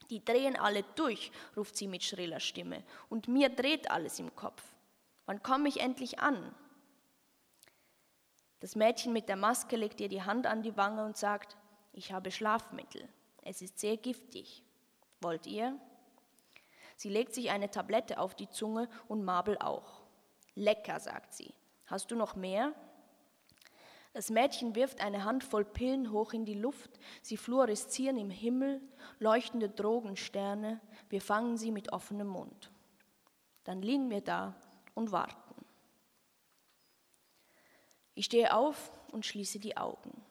Die 0.10 0.24
drehen 0.24 0.58
alle 0.58 0.84
durch, 0.96 1.32
ruft 1.56 1.78
sie 1.78 1.88
mit 1.88 2.04
schriller 2.04 2.42
Stimme. 2.42 2.84
Und 3.08 3.30
mir 3.30 3.48
dreht 3.48 3.90
alles 3.90 4.20
im 4.20 4.36
Kopf. 4.36 4.62
Wann 5.26 5.42
komme 5.42 5.70
ich 5.70 5.80
endlich 5.80 6.20
an? 6.20 6.54
Das 8.60 8.76
Mädchen 8.76 9.14
mit 9.14 9.30
der 9.30 9.38
Maske 9.38 9.78
legt 9.78 10.02
ihr 10.02 10.10
die 10.10 10.22
Hand 10.22 10.46
an 10.46 10.62
die 10.62 10.76
Wange 10.76 11.06
und 11.06 11.16
sagt, 11.16 11.56
ich 11.94 12.12
habe 12.12 12.30
Schlafmittel. 12.30 13.08
Es 13.42 13.62
ist 13.62 13.80
sehr 13.80 13.96
giftig. 13.96 14.64
Wollt 15.22 15.48
ihr? 15.48 15.80
Sie 17.02 17.10
legt 17.10 17.34
sich 17.34 17.50
eine 17.50 17.72
Tablette 17.72 18.20
auf 18.20 18.36
die 18.36 18.48
Zunge 18.48 18.88
und 19.08 19.24
Mabel 19.24 19.58
auch. 19.58 20.04
Lecker, 20.54 21.00
sagt 21.00 21.34
sie. 21.34 21.52
Hast 21.88 22.12
du 22.12 22.16
noch 22.16 22.36
mehr? 22.36 22.76
Das 24.14 24.30
Mädchen 24.30 24.76
wirft 24.76 25.02
eine 25.02 25.24
Handvoll 25.24 25.66
Pillen 25.66 26.12
hoch 26.12 26.32
in 26.34 26.46
die 26.46 26.54
Luft, 26.54 27.00
sie 27.24 27.38
fluoreszieren 27.38 28.18
im 28.18 28.30
Himmel, 28.30 28.80
leuchtende 29.18 29.68
Drogensterne, 29.68 30.80
wir 31.10 31.22
fangen 31.22 31.58
sie 31.58 31.72
mit 31.72 31.92
offenem 31.92 32.28
Mund. 32.28 32.72
Dann 33.64 33.82
liegen 33.82 34.12
wir 34.12 34.22
da 34.22 34.54
und 34.94 35.12
warten. 35.12 35.66
Ich 38.14 38.26
stehe 38.26 38.56
auf 38.56 38.92
und 39.12 39.26
schließe 39.26 39.58
die 39.58 39.76
Augen. 39.76 40.22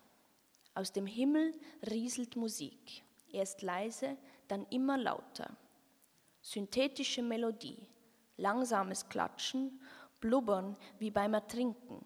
Aus 0.74 0.92
dem 0.92 1.06
Himmel 1.06 1.52
rieselt 1.90 2.36
Musik, 2.36 3.02
erst 3.32 3.60
leise, 3.60 4.16
dann 4.46 4.66
immer 4.70 4.96
lauter. 4.96 5.56
Synthetische 6.52 7.22
Melodie, 7.22 7.86
langsames 8.36 9.08
Klatschen, 9.08 9.80
Blubbern 10.18 10.76
wie 10.98 11.12
beim 11.12 11.32
Ertrinken. 11.32 12.04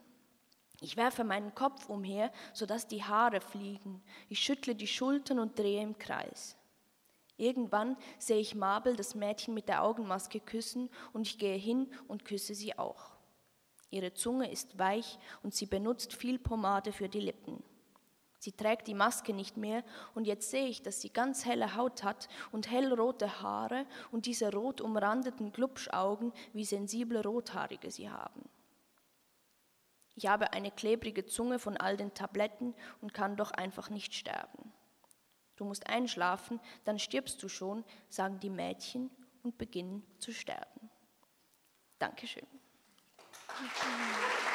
Ich 0.82 0.98
werfe 0.98 1.24
meinen 1.24 1.54
Kopf 1.54 1.88
umher, 1.88 2.30
sodass 2.52 2.86
die 2.86 3.02
Haare 3.02 3.40
fliegen. 3.40 4.02
Ich 4.28 4.40
schüttle 4.40 4.74
die 4.74 4.86
Schultern 4.86 5.38
und 5.38 5.58
drehe 5.58 5.80
im 5.80 5.96
Kreis. 5.96 6.58
Irgendwann 7.38 7.96
sehe 8.18 8.36
ich 8.36 8.54
Mabel, 8.54 8.96
das 8.96 9.14
Mädchen 9.14 9.54
mit 9.54 9.66
der 9.66 9.82
Augenmaske, 9.82 10.40
küssen 10.40 10.90
und 11.14 11.26
ich 11.26 11.38
gehe 11.38 11.56
hin 11.56 11.90
und 12.06 12.26
küsse 12.26 12.54
sie 12.54 12.78
auch. 12.78 13.16
Ihre 13.88 14.12
Zunge 14.12 14.52
ist 14.52 14.78
weich 14.78 15.18
und 15.42 15.54
sie 15.54 15.64
benutzt 15.64 16.12
viel 16.12 16.38
Pomade 16.38 16.92
für 16.92 17.08
die 17.08 17.20
Lippen. 17.20 17.64
Sie 18.44 18.52
trägt 18.52 18.88
die 18.88 18.94
Maske 18.94 19.32
nicht 19.32 19.56
mehr 19.56 19.82
und 20.14 20.26
jetzt 20.26 20.50
sehe 20.50 20.66
ich, 20.66 20.82
dass 20.82 21.00
sie 21.00 21.08
ganz 21.08 21.46
helle 21.46 21.76
Haut 21.76 22.04
hat 22.04 22.28
und 22.52 22.70
hellrote 22.70 23.40
Haare 23.40 23.86
und 24.10 24.26
diese 24.26 24.52
rot 24.52 24.82
umrandeten 24.82 25.50
Glubschaugen, 25.50 26.30
wie 26.52 26.66
sensible 26.66 27.22
Rothaarige 27.22 27.90
sie 27.90 28.10
haben. 28.10 28.46
Ich 30.14 30.26
habe 30.26 30.52
eine 30.52 30.70
klebrige 30.70 31.24
Zunge 31.24 31.58
von 31.58 31.78
all 31.78 31.96
den 31.96 32.12
Tabletten 32.12 32.74
und 33.00 33.14
kann 33.14 33.38
doch 33.38 33.50
einfach 33.50 33.88
nicht 33.88 34.12
sterben. 34.12 34.74
Du 35.56 35.64
musst 35.64 35.86
einschlafen, 35.86 36.60
dann 36.84 36.98
stirbst 36.98 37.42
du 37.42 37.48
schon, 37.48 37.82
sagen 38.10 38.40
die 38.40 38.50
Mädchen 38.50 39.08
und 39.42 39.56
beginnen 39.56 40.04
zu 40.18 40.34
sterben. 40.34 40.90
Dankeschön. 41.98 42.46
Applaus 43.48 44.53